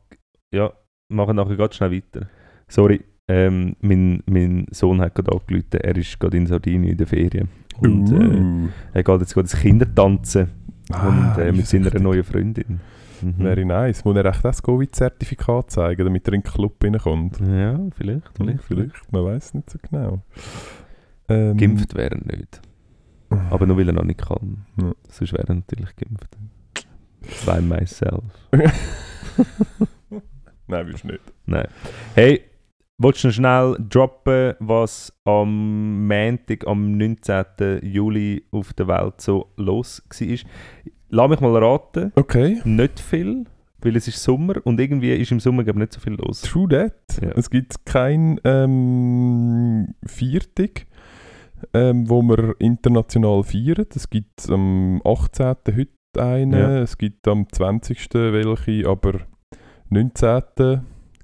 [0.53, 0.71] ja,
[1.09, 2.27] machen nachher ganz schnell weiter.
[2.67, 7.07] Sorry, ähm, mein, mein Sohn hat gerade angerufen, er ist gerade in Sardinien in der
[7.07, 7.49] Ferien.
[7.79, 8.69] Und äh, Uh.
[8.93, 10.49] er geht jetzt gerade ins Kindertanzen
[10.91, 12.01] Ah, und äh, mit seiner richtig.
[12.03, 12.79] neuen Freundin.
[13.21, 13.33] Mhm.
[13.37, 14.05] Very nice.
[14.05, 17.39] Muss er echt das Covid-Zertifikat zeigen, damit er in den Club reinkommt?
[17.39, 19.11] Ja, vielleicht, Hm, vielleicht, vielleicht.
[19.11, 20.21] Man weiß nicht so genau.
[21.27, 22.61] Ähm, Geimpft wäre er nicht.
[23.49, 24.65] Aber nur weil er noch nicht kann.
[24.79, 24.91] Ja.
[25.09, 26.37] Sonst wäre er natürlich geimpft.
[27.45, 28.23] By myself.
[30.67, 31.21] Nein, willst du nicht.
[31.45, 31.67] Nein.
[32.15, 32.41] Hey,
[32.97, 37.81] willst du noch schnell droppen, was am Montag, am 19.
[37.83, 40.37] Juli auf der Welt so los war?
[41.09, 42.11] Lass mich mal raten.
[42.15, 42.61] Okay.
[42.65, 43.45] Nicht viel,
[43.81, 46.41] weil es ist Sommer und irgendwie ist im Sommer nicht so viel los.
[46.41, 47.21] True that.
[47.21, 47.29] Ja.
[47.35, 50.87] Es gibt kein ähm, Viertag,
[51.73, 53.85] ähm, wo wir international feiern.
[53.95, 55.55] Es gibt am 18.
[55.67, 56.79] heute einen, Ja.
[56.81, 58.13] es gibt am 20.
[58.13, 59.19] welche, aber
[59.89, 60.81] 19.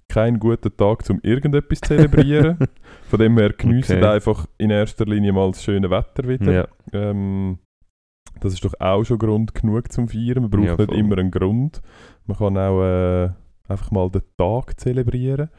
[0.07, 2.57] kein guter Tag, um irgendetwas zu zelebrieren.
[3.09, 4.07] Von dem her geniessen Okay.
[4.07, 6.51] einfach in erster Linie mal das schöne Wetter wieder.
[6.51, 6.67] Ja.
[6.93, 7.59] Ähm,
[8.39, 10.41] das ist doch auch schon Grund genug zum Feiern.
[10.41, 11.81] Man braucht Ja, nicht immer einen Grund.
[12.25, 13.29] Man kann auch äh,
[13.67, 15.49] einfach mal den Tag zelebrieren.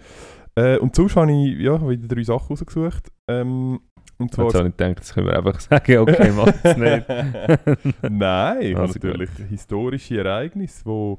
[0.55, 3.11] Äh, und sonst habe ich ja, wieder drei Sachen rausgesucht.
[3.31, 3.81] Ähm,
[4.23, 7.95] und zwar Jetzt habe ich gedacht, das können wir einfach sagen, okay, mach es nicht.
[8.11, 9.05] Nein, Also gut.
[9.05, 11.17] natürlich historische Ereignisse, die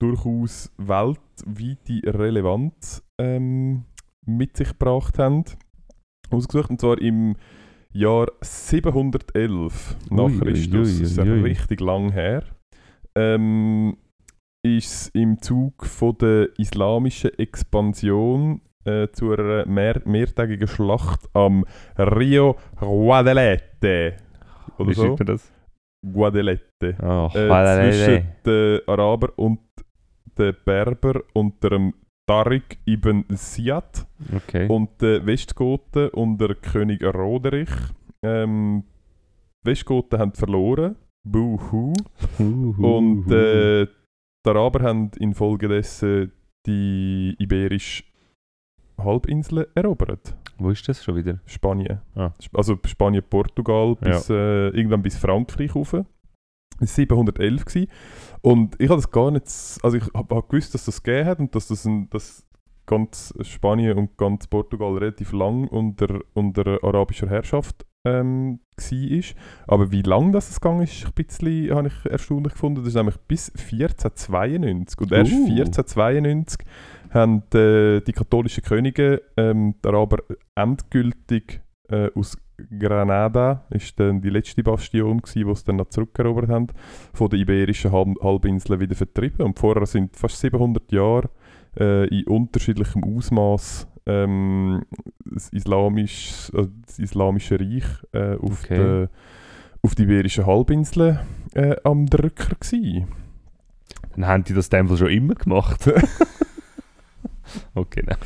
[0.00, 3.84] durchaus weltweite Relevanz ähm,
[4.26, 5.44] mit sich gebracht haben.
[6.30, 7.36] Ausgesucht, und zwar im
[7.92, 10.98] Jahr 711 nach Christus.
[10.98, 12.42] das ist ja richtig lang her.
[13.14, 13.96] Ähm,
[14.64, 21.64] ist im Zug von der islamischen Expansion äh, zu einer mehr, mehrtägigen Schlacht am
[21.98, 24.16] Rio Guadalete.
[24.78, 25.04] Oder Wie so?
[25.06, 25.52] schreibt man das?
[26.04, 26.96] Guadalete.
[27.02, 29.60] Oh, Äh, zwischen den Arabern und
[30.38, 31.94] den Berber unter dem
[32.28, 34.66] Tariq ibn Ziyad Okay.
[34.68, 37.70] und den Westgoten unter König Roderich.
[38.24, 38.84] Ähm,
[39.64, 40.96] die Westgoten haben verloren.
[41.24, 41.92] Buhu.
[42.38, 46.32] Und äh, die Araber haben infolgedessen
[46.66, 48.02] die iberische
[48.98, 50.34] Halbinsel erobert.
[50.58, 51.40] Wo ist das schon wieder?
[51.46, 52.00] Spanien.
[52.14, 52.30] Ah.
[52.54, 54.10] Also Spanien, Portugal, Ja.
[54.10, 55.90] bis, äh, irgendwann bis Frankreich rauf.
[55.92, 56.04] Das
[56.80, 57.88] war 711 gewesen.
[58.40, 59.46] Und ich habe das gar nicht,
[59.82, 62.44] also ich habe hab gewusst, dass das gegeben hat und dass das ein, dass
[62.86, 69.22] ganz Spanien und ganz Portugal relativ lang unter, unter arabischer Herrschaft ähm, war.
[69.68, 72.80] Aber wie lang das gegangen ist, ist ein bisschen, habe ich erstaunlich gefunden.
[72.80, 75.00] Das ist nämlich bis 1492.
[75.00, 75.46] Und erst Uh.
[75.46, 76.66] 1492
[77.14, 80.18] haben äh, die katholischen Könige ähm, die Araber
[80.54, 82.36] endgültig äh, aus
[82.78, 86.68] Granada, ist dann die letzte Bastion wo sie dann noch zurückerobert haben,
[87.12, 89.44] von der iberischen Halb Halbinsel wieder vertrieben.
[89.44, 91.28] Und vorher sind fast 700 Jahre
[91.78, 94.82] äh, in unterschiedlichem Ausmaß ähm,
[95.24, 98.76] das, Islamisch, äh, das islamische Reich äh, auf, Okay.
[98.76, 99.10] der,
[99.82, 101.20] auf die iberischen Halbinsel
[101.54, 103.06] äh, am Drücker gsi.
[104.14, 105.90] Dann haben die das Fall schon immer gemacht.
[107.74, 108.18] okay, nein.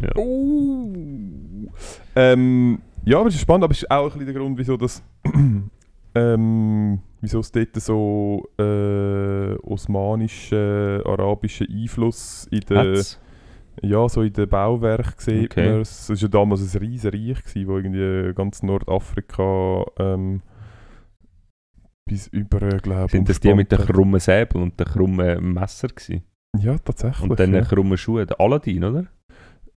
[0.00, 0.10] Ja.
[0.16, 0.92] Oh.
[2.16, 4.76] Ähm, ja, aber es ist spannend, aber es ist auch ein bisschen der Grund, wieso
[4.76, 5.02] das
[6.14, 13.20] ähm, wieso es dort so äh, osmanischen, arabischen Einfluss in der, Hat's?
[13.82, 15.70] ja, so in den Bauwerk sieht Okay.
[15.70, 15.80] man.
[15.82, 20.42] Es war ja damals ein riesen Reich, gewesen, wo irgendwie ganz Nordafrika ähm,
[22.04, 26.24] bis über, glaube Sind das die mit den krummen Säbel und den krummen Messer gewesen?
[26.58, 27.30] Ja, tatsächlich.
[27.30, 27.62] Und dann ja.
[27.62, 28.26] krummen Schuhen?
[28.26, 29.06] Der Aladdin, oder?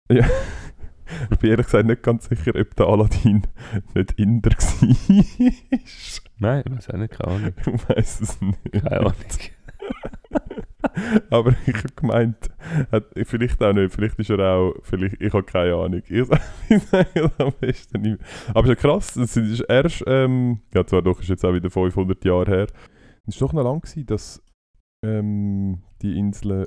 [1.31, 3.47] ich bin ehrlich gesagt nicht ganz sicher, ob der Aladdin
[3.95, 5.25] nicht Inder war.
[6.39, 7.53] Nein, ich weiß auch nicht, keine Ahnung.
[7.59, 8.59] ich weiß es nicht.
[8.73, 9.15] Keine Ahnung.
[11.31, 12.51] Aber ich habe gemeint,
[12.91, 16.03] hat, vielleicht auch nicht, vielleicht ist er auch, vielleicht, ich habe keine Ahnung.
[16.09, 18.19] Ich sage am besten nicht.
[18.49, 21.53] Aber es ist ja krass, es ist erst, ähm, ja zwar doch, ist jetzt auch
[21.53, 22.67] wieder 500 Jahre her,
[23.27, 24.43] es ist doch noch lang gewesen, dass
[25.05, 26.67] ähm, die Inseln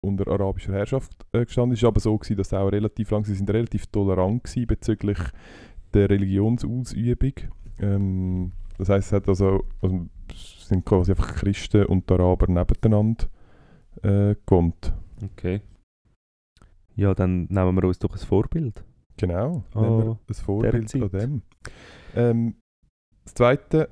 [0.00, 3.50] unter arabischer Herrschaft äh, gestanden ist, aber so gewesen, dass auch relativ lang, sie sind
[3.50, 5.18] relativ tolerant gewesen bezüglich
[5.94, 7.32] der Religionsausübung.
[7.80, 13.26] Ähm, das heißt, es hat also, also es sind quasi einfach Christen und Araber nebeneinander
[14.02, 14.92] äh, gewohnt.
[15.22, 15.62] Okay.
[16.96, 18.84] Ja, dann nehmen wir uns doch ein Vorbild.
[19.16, 21.42] Genau, Ah, nehmen wir ein Vorbild von dem.
[22.14, 22.56] Ähm,
[23.24, 23.88] das zweite,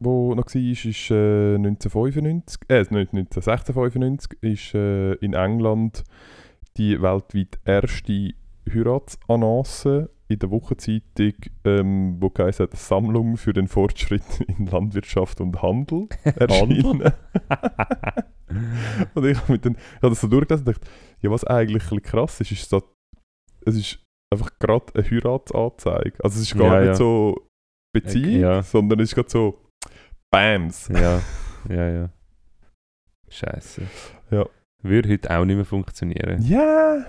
[0.00, 6.04] wo noch war, ist, äh, 1995, äh, nicht 1996, ist äh, in England
[6.76, 8.32] die weltweit erste
[8.72, 11.34] Heiratsannonce in der Wochenzeitung,
[11.64, 17.02] ähm, wo geheißen hat, Sammlung für den Fortschritt in Landwirtschaft und Handel erschienen.
[19.14, 20.86] und ich habe habe das so durchgelesen und dachte,
[21.20, 22.82] ja, was eigentlich ein krass ist, ist, dass
[23.66, 23.98] es ist
[24.32, 26.24] einfach gerade eine Heiratsanzeige.
[26.24, 26.94] Also es ist gar Ja, nicht ja.
[26.94, 27.46] so
[27.92, 28.62] Beziehung, Ja.
[28.62, 29.58] sondern es ist gerade so
[30.30, 30.88] Bams.
[30.88, 31.20] ja,
[31.68, 32.08] ja, ja.
[33.28, 33.82] Scheiße.
[34.30, 34.46] Ja.
[34.82, 36.42] Würde heute auch nicht mehr funktionieren.
[36.42, 37.04] Ja,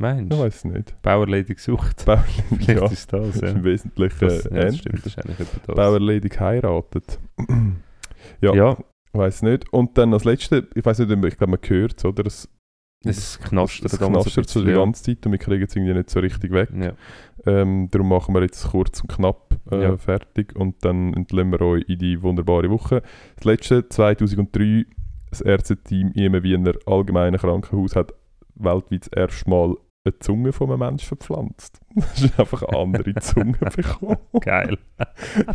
[0.00, 0.44] Meinst ich du?
[0.44, 1.02] weiß es nicht.
[1.02, 2.04] Bauerledig gesucht.
[2.06, 3.48] Bauerledig, Vielleicht ja, ist das, das ist ja.
[3.50, 5.76] im Wesentlichen Das, ja, das stimmt wahrscheinlich das.
[5.76, 7.18] Bauerledig heiratet.
[8.40, 8.76] ja, ja,
[9.12, 9.72] weiß nicht.
[9.72, 12.26] Und dann als letzte, ich weiß nicht, ich glaube, man hört es, oder?
[12.26, 12.48] Es,
[13.04, 15.94] es knastert es ein knastert so bisschen, die ganze Zeit und wir kriegen es irgendwie
[15.94, 16.70] nicht so richtig weg.
[16.74, 16.92] Ja.
[17.46, 19.96] Ähm, darum machen wir jetzt kurz und knapp äh, Ja.
[19.96, 23.02] fertig und dann entlehnen wir euch in die wunderbare Woche.
[23.36, 24.84] Das letzte, 2003,
[25.30, 28.12] das Ärzteteam in einem Wiener allgemeinen Krankenhaus hat
[28.56, 31.80] weltweit das erste Mal eine Zunge von einem Menschen verpflanzt.
[31.94, 34.16] Das ist einfach eine andere Zunge bekommen.
[34.40, 34.78] Geil.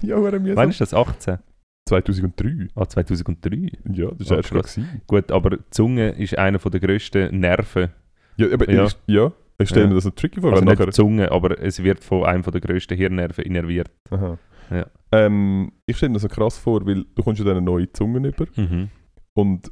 [0.02, 0.18] ja.
[0.22, 0.94] Wann ist das?
[0.94, 1.40] 18?
[1.88, 2.68] 2003.
[2.76, 3.72] Ah, 2003.
[3.92, 4.62] Ja, das Ah, war erst gerade.
[4.64, 4.80] krass.
[5.08, 7.90] Gut, aber die Zunge ist einer der grössten Nerven.
[8.38, 8.86] Ja, aber Ja.
[8.86, 9.90] Ich, ja, ich stelle Ja.
[9.90, 10.52] mir das noch tricky vor.
[10.54, 13.92] Also nicht nachher, Zunge, aber es wird von einem der grössten Hirnnerven innerviert.
[14.10, 14.38] aha.
[14.72, 14.88] Ja.
[15.12, 17.92] Ähm, ich stelle mir das so krass vor, weil du kommst ja dann eine neue
[17.92, 18.90] Zunge über Mhm.
[19.36, 19.72] und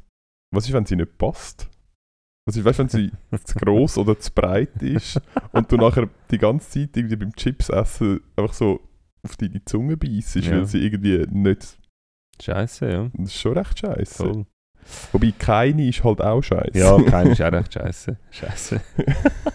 [0.54, 1.68] was ist, wenn sie nicht passt?
[2.46, 3.10] Was ist, weißt, wenn sie
[3.44, 5.20] zu gross oder zu breit ist
[5.52, 8.80] und du nachher die ganze Zeit irgendwie beim Chips essen einfach so
[9.24, 10.52] auf deine Zunge beißt, Ja.
[10.52, 11.78] weil sie irgendwie nicht.
[12.42, 13.10] Scheiße, ja.
[13.14, 14.24] Das ist schon recht scheiße.
[14.24, 14.46] Voll.
[15.12, 16.76] Wobei keine ist halt auch scheiße.
[16.78, 18.16] Ja, keiner ist auch recht scheiße.
[18.30, 18.80] Scheiße.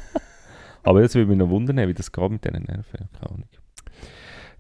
[0.84, 3.10] aber jetzt würde mich noch wundern, wie das geht mit diesen Nerven.
[3.14, 3.50] Keine Ahnung.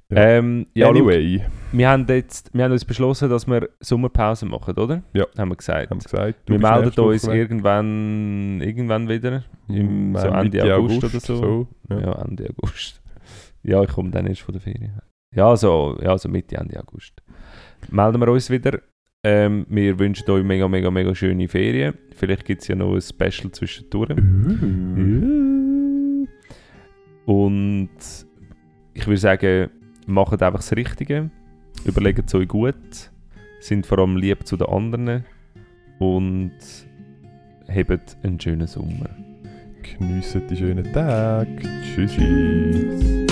[0.09, 0.21] Ja.
[0.21, 4.78] Ähm, ja, anyway, schau, wir, haben jetzt, wir haben uns beschlossen, dass wir Sommerpause machen,
[4.78, 5.03] oder?
[5.13, 5.25] Ja.
[5.38, 5.89] Haben wir gesagt.
[5.89, 6.49] haben wir gesagt.
[6.49, 7.36] wir melden uns weg.
[7.36, 9.43] irgendwann, irgendwann wieder.
[9.67, 11.67] Im, so Ende Mitte August, oder so.
[11.89, 11.99] ja.
[11.99, 12.21] Ja.
[12.23, 13.01] Ende August.
[13.63, 15.01] Ja, ich komme dann erst von der Ferien.
[15.36, 17.21] Ja, so, ja, so Mitte, Ende August.
[17.89, 18.79] Melden wir uns wieder.
[19.23, 21.95] Ähm, wir wünschen euch mega, mega, mega schöne Ferien.
[22.15, 24.15] Vielleicht gibt es ja noch ein Special zwischendurch.
[24.15, 25.47] Mhm.
[27.25, 27.89] Und
[28.93, 29.69] ich würde sagen,
[30.05, 31.29] macht einfach das Richtige.
[31.85, 33.11] Überlegt es euch gut.
[33.59, 35.25] Sind vor allem lieb zu den anderen.
[35.99, 36.53] Und
[37.67, 39.09] habt einen schönen Sommer.
[39.81, 41.57] Geniessen die schönen Tage.
[41.83, 43.26] Tschüssi.